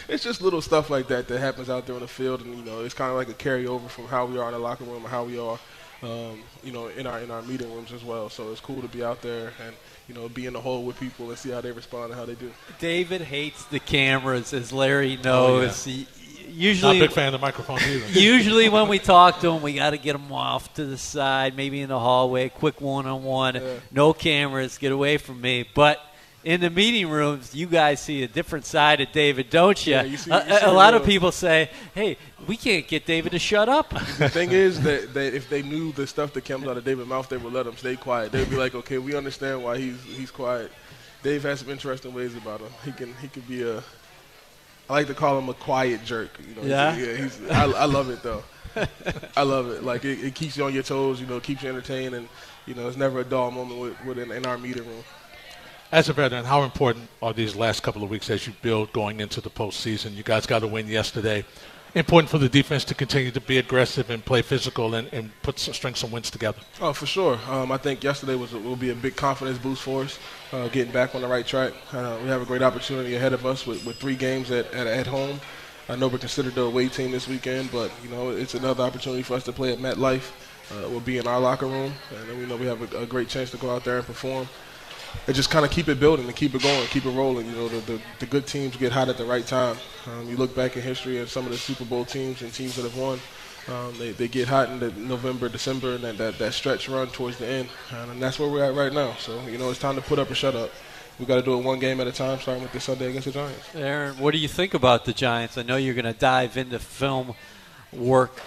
it's 0.09 0.23
just 0.23 0.43
little 0.43 0.61
stuff 0.61 0.91
like 0.91 1.09
that 1.09 1.29
that 1.29 1.39
happens 1.39 1.71
out 1.71 1.87
there 1.87 1.95
on 1.95 2.03
the 2.03 2.09
field, 2.09 2.43
and 2.43 2.55
you 2.59 2.65
know 2.65 2.81
it's 2.81 2.95
kind 2.95 3.11
of 3.11 3.17
like 3.17 3.31
a 3.31 3.35
carryover 3.35 3.89
from 3.89 4.07
how 4.07 4.27
we 4.27 4.39
are 4.39 4.49
in 4.49 4.53
the 4.53 4.59
locker 4.59 4.85
room 4.85 5.07
or 5.07 5.09
how 5.09 5.25
we 5.25 5.39
are, 5.39 5.59
um, 6.03 6.43
you 6.63 6.73
know, 6.73 6.89
in 6.89 7.07
our 7.07 7.21
in 7.21 7.31
our 7.31 7.43
meeting 7.43 7.73
rooms 7.73 7.93
as 7.93 8.05
well. 8.05 8.29
So 8.29 8.51
it's 8.53 8.61
cool 8.61 8.83
to 8.83 8.89
be 8.89 9.05
out 9.05 9.23
there 9.23 9.53
and 9.65 9.75
you 10.09 10.15
know, 10.15 10.29
be 10.29 10.47
in 10.47 10.53
the 10.53 10.61
hole 10.61 10.85
with 10.85 10.99
people 11.01 11.29
and 11.29 11.39
see 11.39 11.51
how 11.51 11.61
they 11.61 11.73
respond 11.73 12.11
and 12.11 12.15
how 12.15 12.25
they 12.25 12.35
do. 12.35 12.51
David 12.79 13.23
hates 13.23 13.65
the 13.65 13.81
cameras, 13.81 14.53
as 14.53 14.73
Larry 14.73 15.17
knows. 15.17 15.87
Oh, 15.87 15.91
yeah. 15.91 16.05
usually, 16.49 16.99
not 16.99 17.05
a 17.05 17.09
big 17.09 17.15
fan 17.15 17.35
of 17.35 17.41
microphones 17.41 17.87
either. 17.87 18.07
usually, 18.21 18.69
when 18.69 18.89
we 18.89 18.99
talk 18.99 19.41
to 19.41 19.51
him, 19.51 19.63
we 19.63 19.75
got 19.75 19.91
to 19.91 19.99
get 19.99 20.15
him 20.15 20.31
off 20.31 20.73
to 20.75 20.85
the 20.85 20.99
side, 20.99 21.57
maybe 21.57 21.81
in 21.81 21.89
the 21.89 21.99
hallway, 21.99 22.49
quick 22.49 22.81
one-on-one. 22.81 23.61
No 23.91 24.13
cameras, 24.13 24.79
get 24.79 24.93
away 24.93 25.19
from 25.19 25.41
me. 25.41 25.69
But 25.75 26.01
in 26.47 26.61
the 26.61 26.71
meeting 26.71 27.11
rooms, 27.11 27.55
you 27.57 27.67
guys 27.67 28.01
see 28.01 28.23
a 28.23 28.29
different 28.29 28.65
side 28.65 29.01
of 29.01 29.11
David, 29.11 29.51
don't 29.51 29.85
you? 29.85 29.95
Yeah, 29.95 30.03
you 30.05 30.17
see- 30.17 30.31
a, 30.31 30.45
you 30.45 30.51
see 30.51 30.57
a 30.65 30.67
the 30.69 30.73
lot 30.73 30.95
of 30.95 31.05
people 31.05 31.33
say, 31.33 31.69
"Hey, 31.93 32.17
we 32.47 32.57
can't 32.57 32.87
get 32.87 33.05
David 33.05 33.33
to 33.33 33.39
shut 33.41 33.69
up." 33.69 33.91
The 33.91 34.29
thing 34.29 34.53
is 34.53 34.81
that, 34.83 35.13
that 35.15 35.35
if 35.35 35.51
they 35.51 35.63
knew 35.63 35.91
the 35.93 36.07
stuff 36.07 36.33
that 36.35 36.45
comes 36.45 36.67
out 36.69 36.77
of 36.77 36.85
David's 36.85 37.09
mouth, 37.09 37.29
they 37.29 37.37
would 37.37 37.53
let 37.53 37.67
him 37.67 37.77
stay 37.77 37.97
quiet. 37.97 38.31
They'd 38.31 38.49
be 38.49 38.55
like, 38.57 38.77
okay, 38.77 38.99
we 38.99 39.17
understand 39.17 39.65
why 39.65 39.77
he's 39.79 40.01
he's 40.05 40.31
quiet. 40.31 40.71
Dave 41.25 41.43
has 41.43 41.59
some 41.61 41.71
interesting 41.71 42.15
ways 42.15 42.37
about 42.37 42.61
him. 42.61 42.71
He 42.85 42.93
can 42.93 43.13
he 43.21 43.27
could 43.27 43.49
be 43.49 43.63
a 43.69 43.79
I 44.89 44.93
like 44.93 45.09
to 45.09 45.15
call 45.15 45.37
him 45.39 45.49
a 45.49 45.55
quiet 45.55 46.05
jerk. 46.05 46.39
You 46.49 46.55
know, 46.55 46.63
Yeah? 46.69 46.95
He's, 46.95 47.39
he's, 47.39 47.51
I, 47.51 47.65
I 47.65 47.85
love 47.87 48.09
it 48.09 48.23
though. 48.23 48.45
I 49.37 49.43
love 49.43 49.69
it. 49.71 49.83
Like 49.83 50.05
it, 50.05 50.23
it 50.25 50.35
keeps 50.37 50.57
you 50.57 50.65
on 50.65 50.73
your 50.75 50.85
toes. 50.85 51.21
You 51.21 51.27
know, 51.27 51.41
keeps 51.41 51.65
you 51.65 51.71
entertained, 51.71 52.15
and 52.15 52.29
you 52.67 52.75
know, 52.75 52.87
it's 52.87 52.97
never 52.97 53.19
a 53.21 53.25
dull 53.25 53.51
moment 53.51 53.81
with, 53.81 54.05
with 54.05 54.19
in, 54.21 54.31
in 54.31 54.47
our 54.47 54.59
meeting 54.59 54.87
room. 54.87 55.03
As 55.97 56.11
a 56.11 56.13
veteran, 56.13 56.45
how 56.45 56.63
important 56.63 57.09
are 57.23 57.33
these 57.33 57.57
last 57.57 57.83
couple 57.83 58.03
of 58.03 58.11
weeks 58.11 58.29
as 58.29 58.47
you 58.47 58.53
build 58.61 58.93
going 58.93 59.21
into 59.21 59.41
the 59.41 59.49
postseason? 59.49 60.15
You 60.15 60.23
guys 60.23 60.45
got 60.45 60.63
a 60.63 60.67
win 60.67 60.89
yesterday. 60.89 61.43
Important 61.95 62.29
for 62.29 62.37
the 62.37 62.51
defense 62.51 62.85
to 62.85 62.95
continue 62.95 63.31
to 63.31 63.41
be 63.41 63.57
aggressive 63.57 64.11
and 64.11 64.23
play 64.23 64.43
physical 64.43 64.95
and, 64.95 65.11
and 65.11 65.31
put 65.41 65.59
some, 65.59 65.73
string 65.73 65.95
some 65.95 66.11
wins 66.11 66.31
together. 66.31 66.59
Oh, 66.83 66.93
for 66.93 67.07
sure. 67.07 67.39
Um, 67.49 67.73
I 67.73 67.79
think 67.79 68.05
yesterday 68.05 68.35
was 68.35 68.53
will 68.53 68.77
be 68.77 68.91
a 68.91 68.95
big 68.95 69.17
confidence 69.17 69.57
boost 69.57 69.81
for 69.81 70.03
us, 70.03 70.19
uh, 70.53 70.69
getting 70.69 70.93
back 70.93 71.15
on 71.15 71.23
the 71.23 71.29
right 71.29 71.47
track. 71.47 71.73
Uh, 71.95 72.19
we 72.23 72.29
have 72.29 72.43
a 72.43 72.45
great 72.45 72.61
opportunity 72.61 73.17
ahead 73.17 73.33
of 73.33 73.47
us 73.47 73.67
with, 73.67 73.83
with 73.87 73.97
three 73.97 74.17
games 74.17 74.51
at, 74.51 74.71
at, 74.75 74.87
at 74.87 75.07
home. 75.07 75.41
I 75.89 75.97
know 75.97 76.09
we're 76.09 76.19
considered 76.19 76.57
the 76.57 76.65
away 76.65 76.91
team 76.91 77.11
this 77.11 77.27
weekend, 77.27 77.73
but 77.73 77.91
you 78.05 78.11
know 78.11 78.33
it's 78.33 78.53
another 78.53 78.85
opportunity 78.85 79.23
for 79.23 79.33
us 79.33 79.45
to 79.45 79.53
play 79.53 79.73
at 79.73 79.79
MetLife. 79.79 80.31
Uh, 80.73 80.91
we'll 80.91 81.01
be 81.01 81.17
in 81.17 81.27
our 81.27 81.41
locker 81.41 81.65
room, 81.65 81.95
and 82.15 82.39
we 82.39 82.45
know 82.45 82.57
we 82.57 82.67
have 82.67 82.93
a, 82.93 82.99
a 82.99 83.07
great 83.07 83.31
chance 83.31 83.51
to 83.53 83.57
go 83.57 83.71
out 83.71 83.83
there 83.83 83.97
and 83.97 84.07
perform. 84.07 84.47
And 85.27 85.35
just 85.35 85.51
kind 85.51 85.65
of 85.65 85.71
keep 85.71 85.89
it 85.89 85.99
building 85.99 86.27
and 86.27 86.37
keep 86.37 86.55
it 86.55 86.63
going, 86.63 86.87
keep 86.89 87.05
it 87.05 87.11
rolling. 87.11 87.47
You 87.47 87.53
know, 87.53 87.69
the, 87.69 87.81
the, 87.93 88.01
the 88.21 88.27
good 88.27 88.47
teams 88.47 88.77
get 88.77 88.93
hot 88.93 89.09
at 89.09 89.17
the 89.17 89.25
right 89.25 89.47
time. 89.47 89.77
Um, 90.07 90.29
you 90.29 90.37
look 90.37 90.55
back 90.55 90.77
in 90.77 90.83
history 90.83 91.19
at 91.19 91.29
some 91.29 91.45
of 91.47 91.51
the 91.51 91.59
Super 91.59 91.85
Bowl 91.85 92.05
teams 92.05 92.43
and 92.43 92.53
teams 92.53 92.77
that 92.77 92.83
have 92.83 92.97
won. 92.97 93.19
Um, 93.69 93.93
they, 93.99 94.13
they 94.13 94.29
get 94.29 94.47
hot 94.47 94.71
in 94.71 94.79
the 94.79 94.93
November, 94.93 95.49
December, 95.49 95.95
and 95.95 96.05
that, 96.05 96.19
that, 96.19 96.39
that 96.39 96.53
stretch 96.53 96.89
run 96.89 97.09
towards 97.09 97.39
the 97.39 97.47
end. 97.47 97.69
And 97.91 98.23
that's 98.23 98.39
where 98.39 98.49
we're 98.49 98.63
at 98.63 98.75
right 98.75 98.93
now. 98.93 99.15
So, 99.15 99.41
you 99.47 99.59
know, 99.59 99.71
it's 99.71 99.81
time 99.81 99.97
to 99.97 100.03
put 100.03 100.21
up 100.21 100.31
or 100.31 100.37
shut 100.37 100.55
up. 100.55 100.71
We 101.19 101.25
got 101.25 101.37
to 101.37 101.43
do 101.43 101.59
it 101.59 101.65
one 101.65 101.81
game 101.81 102.01
at 102.01 102.07
a 102.07 102.13
time, 102.13 102.39
starting 102.39 102.63
with 102.63 102.73
this 102.73 102.85
Sunday 102.85 103.09
against 103.09 103.25
the 103.25 103.33
Giants. 103.33 103.75
Erin, 103.75 104.19
what 104.19 104.33
do 104.33 104.39
you 104.39 104.49
think 104.49 104.75
about 104.75 105.05
the 105.05 105.13
Giants? 105.13 105.59
I 105.59 105.63
know 105.63 105.77
you're 105.77 105.95
going 105.95 106.05
to 106.05 106.13
dive 106.13 106.57
into 106.57 106.79
film 106.79 107.35
work 107.93 108.41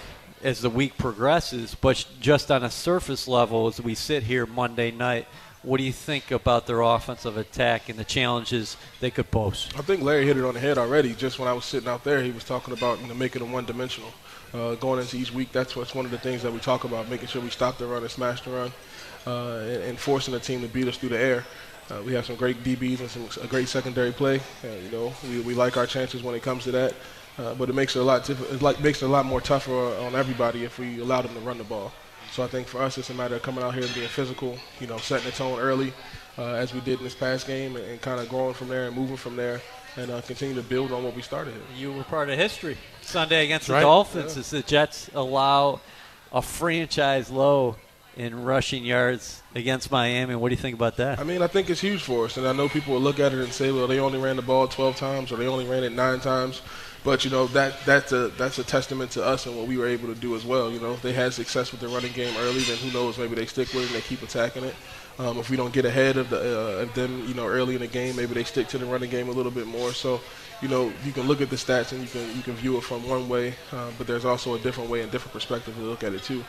as 0.43 0.61
the 0.61 0.69
week 0.69 0.97
progresses, 0.97 1.75
but 1.75 2.05
just 2.21 2.49
on 2.51 2.63
a 2.63 2.69
surface 2.69 3.27
level, 3.27 3.67
as 3.67 3.81
we 3.81 3.95
sit 3.95 4.23
here 4.23 4.45
Monday 4.45 4.91
night, 4.91 5.27
what 5.61 5.77
do 5.77 5.83
you 5.83 5.91
think 5.91 6.31
about 6.31 6.67
their 6.67 6.81
offensive 6.81 7.37
attack 7.37 7.89
and 7.89 7.99
the 7.99 8.03
challenges 8.03 8.77
they 8.99 9.11
could 9.11 9.29
pose? 9.29 9.67
I 9.77 9.81
think 9.81 10.01
Larry 10.01 10.25
hit 10.25 10.37
it 10.37 10.45
on 10.45 10.53
the 10.53 10.59
head 10.59 10.77
already. 10.77 11.13
Just 11.13 11.37
when 11.37 11.47
I 11.47 11.53
was 11.53 11.65
sitting 11.65 11.89
out 11.89 12.03
there, 12.03 12.21
he 12.21 12.31
was 12.31 12.43
talking 12.43 12.73
about 12.73 13.01
you 13.01 13.07
know 13.07 13.13
making 13.13 13.41
them 13.41 13.51
one-dimensional. 13.51 14.11
Uh, 14.53 14.75
going 14.75 14.99
into 14.99 15.15
each 15.17 15.31
week, 15.31 15.51
that's 15.51 15.75
what's 15.75 15.93
one 15.93 16.05
of 16.05 16.11
the 16.11 16.17
things 16.17 16.41
that 16.41 16.51
we 16.51 16.59
talk 16.59 16.83
about, 16.83 17.07
making 17.07 17.27
sure 17.27 17.41
we 17.41 17.49
stop 17.49 17.77
the 17.77 17.85
run 17.85 18.01
and 18.01 18.09
smash 18.09 18.41
the 18.41 18.49
run, 18.49 18.71
uh, 19.27 19.57
and, 19.59 19.83
and 19.83 19.99
forcing 19.99 20.33
the 20.33 20.39
team 20.39 20.61
to 20.61 20.67
beat 20.67 20.87
us 20.87 20.97
through 20.97 21.09
the 21.09 21.19
air. 21.19 21.45
Uh, 21.91 22.01
we 22.03 22.13
have 22.13 22.25
some 22.25 22.35
great 22.35 22.63
DBs 22.63 22.99
and 22.99 23.09
some 23.09 23.27
a 23.43 23.47
great 23.47 23.67
secondary 23.67 24.11
play. 24.11 24.39
Uh, 24.63 24.67
you 24.83 24.89
know, 24.91 25.13
we, 25.23 25.41
we 25.41 25.53
like 25.53 25.75
our 25.77 25.85
chances 25.85 26.23
when 26.23 26.35
it 26.35 26.41
comes 26.41 26.63
to 26.63 26.71
that, 26.71 26.93
uh, 27.37 27.53
but 27.55 27.69
it 27.69 27.75
makes 27.75 27.95
it 27.95 27.99
a 27.99 28.03
lot 28.03 28.23
diff- 28.23 28.51
it 28.51 28.61
like 28.61 28.79
makes 28.81 29.01
it 29.01 29.05
a 29.05 29.09
lot 29.09 29.25
more 29.25 29.41
tougher 29.41 29.71
on 29.71 30.15
everybody 30.15 30.63
if 30.63 30.79
we 30.79 30.99
allow 30.99 31.21
them 31.21 31.33
to 31.33 31.39
run 31.41 31.57
the 31.57 31.63
ball. 31.63 31.91
So 32.31 32.43
I 32.43 32.47
think 32.47 32.67
for 32.67 32.81
us, 32.81 32.97
it's 32.97 33.09
a 33.09 33.13
matter 33.13 33.35
of 33.35 33.41
coming 33.41 33.63
out 33.63 33.73
here 33.73 33.83
and 33.83 33.93
being 33.93 34.07
physical. 34.07 34.57
You 34.79 34.87
know, 34.87 34.97
setting 34.97 35.25
the 35.25 35.31
tone 35.35 35.59
early, 35.59 35.93
uh, 36.37 36.53
as 36.53 36.73
we 36.73 36.79
did 36.81 36.99
in 36.99 37.03
this 37.03 37.15
past 37.15 37.47
game, 37.47 37.75
and, 37.75 37.85
and 37.85 38.01
kind 38.01 38.19
of 38.19 38.29
growing 38.29 38.53
from 38.53 38.67
there 38.69 38.87
and 38.87 38.95
moving 38.95 39.17
from 39.17 39.35
there, 39.35 39.61
and 39.97 40.11
uh, 40.11 40.21
continue 40.21 40.55
to 40.55 40.61
build 40.61 40.91
on 40.91 41.03
what 41.03 41.15
we 41.15 41.21
started. 41.21 41.53
Here. 41.53 41.63
You 41.89 41.93
were 41.93 42.03
part 42.03 42.29
of 42.29 42.37
history 42.37 42.77
Sunday 43.01 43.45
against 43.45 43.67
the 43.67 43.73
Right. 43.73 43.81
Dolphins 43.81 44.37
as 44.37 44.51
the 44.51 44.61
Jets 44.61 45.09
allow 45.13 45.81
a 46.31 46.41
franchise 46.41 47.29
low 47.31 47.75
in 48.15 48.43
rushing 48.43 48.83
yards 48.85 49.41
against 49.55 49.89
Miami. 49.91 50.35
What 50.35 50.49
do 50.49 50.55
you 50.55 50.61
think 50.61 50.75
about 50.75 50.97
that? 50.97 51.19
I 51.19 51.23
mean, 51.23 51.41
I 51.41 51.47
think 51.47 51.69
it's 51.69 51.81
huge 51.81 52.03
for 52.03 52.25
us, 52.25 52.37
and 52.37 52.47
I 52.47 52.53
know 52.53 52.69
people 52.69 52.93
will 52.93 53.01
look 53.01 53.19
at 53.19 53.33
it 53.33 53.39
and 53.39 53.51
say, 53.51 53.71
"Well, 53.71 53.87
they 53.87 53.99
only 53.99 54.19
ran 54.19 54.35
the 54.35 54.41
ball 54.41 54.67
12 54.67 54.95
times, 54.97 55.31
or 55.31 55.37
they 55.37 55.47
only 55.47 55.65
ran 55.65 55.83
it 55.83 55.93
nine 55.93 56.19
times." 56.19 56.61
But 57.03 57.23
you 57.23 57.31
know 57.31 57.47
that 57.47 57.75
that's 57.85 58.11
a 58.11 58.27
that's 58.29 58.59
a 58.59 58.63
testament 58.63 59.11
to 59.11 59.23
us 59.23 59.45
and 59.45 59.55
what 59.55 59.67
we 59.67 59.77
were 59.77 59.87
able 59.87 60.13
to 60.13 60.19
do 60.19 60.35
as 60.35 60.45
well. 60.45 60.69
You 60.69 60.79
know, 60.79 60.93
if 60.93 61.01
they 61.01 61.13
had 61.13 61.33
success 61.33 61.71
with 61.71 61.79
the 61.79 61.87
running 61.87 62.11
game 62.11 62.35
early, 62.37 62.59
then 62.61 62.77
who 62.77 62.91
knows? 62.91 63.17
Maybe 63.17 63.35
they 63.35 63.45
stick 63.45 63.73
with 63.73 63.83
it 63.83 63.87
and 63.87 63.95
they 63.95 64.01
keep 64.01 64.21
attacking 64.21 64.65
it. 64.65 64.75
Um, 65.17 65.37
if 65.37 65.49
we 65.49 65.57
don't 65.57 65.73
get 65.73 65.85
ahead 65.85 66.17
of 66.17 66.29
the 66.29 66.39
uh, 66.39 66.83
of 66.83 66.93
them, 66.95 67.25
you 67.27 67.33
know, 67.33 67.45
early 67.45 67.75
in 67.75 67.81
the 67.81 67.87
game, 67.87 68.15
maybe 68.15 68.33
they 68.33 68.43
stick 68.43 68.67
to 68.69 68.77
the 68.77 68.85
running 68.85 69.09
game 69.09 69.29
a 69.29 69.31
little 69.31 69.51
bit 69.51 69.67
more. 69.67 69.93
So, 69.93 70.21
you 70.61 70.67
know, 70.67 70.91
you 71.05 71.11
can 71.11 71.23
look 71.23 71.41
at 71.41 71.49
the 71.49 71.55
stats 71.55 71.91
and 71.93 72.01
you 72.01 72.07
can 72.07 72.35
you 72.35 72.41
can 72.41 72.53
view 72.55 72.77
it 72.77 72.83
from 72.83 73.07
one 73.07 73.29
way, 73.29 73.55
uh, 73.71 73.91
but 73.97 74.05
there's 74.05 74.25
also 74.25 74.55
a 74.55 74.59
different 74.59 74.89
way 74.89 75.01
and 75.01 75.11
different 75.11 75.33
perspective 75.33 75.75
to 75.75 75.81
look 75.81 76.03
at 76.03 76.13
it 76.13 76.23
too. 76.23 76.43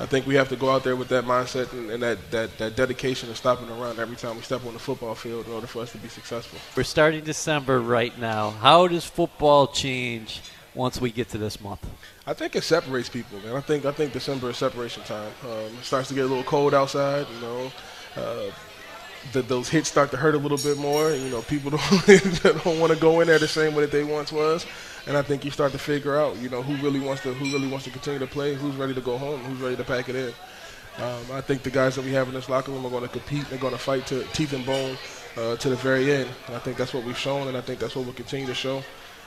I 0.00 0.06
think 0.06 0.26
we 0.26 0.34
have 0.36 0.48
to 0.48 0.56
go 0.56 0.70
out 0.70 0.82
there 0.82 0.96
with 0.96 1.08
that 1.08 1.24
mindset 1.24 1.72
and, 1.74 1.90
and 1.90 2.02
that, 2.02 2.30
that, 2.30 2.56
that 2.56 2.74
dedication 2.74 3.28
of 3.28 3.36
stopping 3.36 3.66
the 3.66 3.74
run 3.74 4.00
every 4.00 4.16
time 4.16 4.34
we 4.34 4.40
step 4.40 4.64
on 4.64 4.72
the 4.72 4.78
football 4.78 5.14
field 5.14 5.46
in 5.46 5.52
order 5.52 5.66
for 5.66 5.82
us 5.82 5.92
to 5.92 5.98
be 5.98 6.08
successful. 6.08 6.58
We're 6.74 6.84
starting 6.84 7.22
December 7.22 7.80
right 7.80 8.18
now. 8.18 8.50
How 8.50 8.88
does 8.88 9.04
football 9.04 9.66
change 9.66 10.40
once 10.74 10.98
we 10.98 11.12
get 11.12 11.28
to 11.30 11.38
this 11.38 11.60
month? 11.60 11.86
I 12.26 12.32
think 12.32 12.56
it 12.56 12.64
separates 12.64 13.10
people, 13.10 13.40
man. 13.40 13.56
I 13.56 13.60
think 13.60 13.84
I 13.84 13.92
think 13.92 14.14
December 14.14 14.48
is 14.50 14.56
separation 14.56 15.02
time. 15.02 15.32
Um, 15.44 15.50
it 15.78 15.84
starts 15.84 16.08
to 16.08 16.14
get 16.14 16.24
a 16.24 16.28
little 16.28 16.44
cold 16.44 16.72
outside, 16.72 17.26
you 17.34 17.40
know. 17.42 17.72
Uh, 18.16 18.50
the, 19.32 19.42
those 19.42 19.68
hits 19.68 19.90
start 19.90 20.10
to 20.12 20.16
hurt 20.16 20.34
a 20.34 20.38
little 20.38 20.56
bit 20.56 20.78
more. 20.78 21.10
You 21.10 21.28
know, 21.28 21.42
people 21.42 21.70
don't 22.06 22.42
don't 22.42 22.80
want 22.80 22.92
to 22.92 22.98
go 22.98 23.20
in 23.20 23.26
there 23.26 23.38
the 23.38 23.48
same 23.48 23.74
way 23.74 23.82
that 23.82 23.92
they 23.92 24.04
once 24.04 24.32
was. 24.32 24.64
And 25.06 25.16
I 25.16 25.22
think 25.22 25.44
you 25.44 25.50
start 25.50 25.72
to 25.72 25.78
figure 25.78 26.16
out, 26.18 26.36
you 26.38 26.48
know, 26.48 26.62
who 26.62 26.74
really 26.84 27.00
wants 27.00 27.22
to 27.22 27.32
who 27.32 27.46
really 27.46 27.68
wants 27.68 27.84
to 27.84 27.90
continue 27.90 28.18
to 28.20 28.26
play, 28.26 28.54
who's 28.54 28.76
ready 28.76 28.94
to 28.94 29.00
go 29.00 29.16
home, 29.16 29.40
who's 29.40 29.60
ready 29.60 29.76
to 29.76 29.84
pack 29.84 30.08
it 30.08 30.16
in. 30.16 30.32
Um, 30.98 31.22
I 31.32 31.40
think 31.40 31.62
the 31.62 31.70
guys 31.70 31.94
that 31.96 32.04
we 32.04 32.12
have 32.12 32.28
in 32.28 32.34
this 32.34 32.48
locker 32.48 32.72
room 32.72 32.84
are 32.84 32.90
going 32.90 33.02
to 33.02 33.08
compete. 33.08 33.48
They're 33.48 33.58
going 33.58 33.72
to 33.72 33.78
fight 33.78 34.06
to 34.08 34.24
teeth 34.32 34.52
and 34.52 34.66
bone 34.66 34.98
uh, 35.36 35.56
to 35.56 35.70
the 35.70 35.76
very 35.76 36.12
end. 36.12 36.28
And 36.46 36.56
I 36.56 36.58
think 36.58 36.76
that's 36.76 36.92
what 36.92 37.04
we've 37.04 37.16
shown, 37.16 37.48
and 37.48 37.56
I 37.56 37.60
think 37.60 37.80
that's 37.80 37.96
what 37.96 38.04
we'll 38.04 38.14
continue 38.14 38.46
to 38.46 38.54
show 38.54 38.82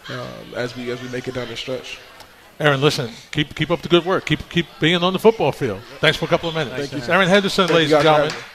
um, 0.09 0.53
as 0.55 0.75
we 0.75 0.91
as 0.91 1.01
we 1.01 1.09
make 1.09 1.27
it 1.27 1.33
down 1.33 1.47
the 1.47 1.55
stretch. 1.55 1.99
Erin, 2.59 2.81
listen, 2.81 3.09
keep 3.31 3.55
keep 3.55 3.71
up 3.71 3.81
the 3.81 3.89
good 3.89 4.05
work. 4.05 4.25
Keep 4.25 4.47
keep 4.49 4.67
being 4.79 5.01
on 5.03 5.13
the 5.13 5.19
football 5.19 5.51
field. 5.51 5.81
Thanks 5.99 6.17
for 6.17 6.25
a 6.25 6.27
couple 6.27 6.49
of 6.49 6.55
minutes. 6.55 6.89
Thank 6.89 7.07
you. 7.07 7.13
Erin 7.13 7.27
Henderson, 7.27 7.67
Thank 7.67 7.71
you 7.71 7.75
ladies 7.77 7.93
and 7.93 8.03
gentlemen. 8.03 8.29
having 8.29 8.43
me. 8.43 8.52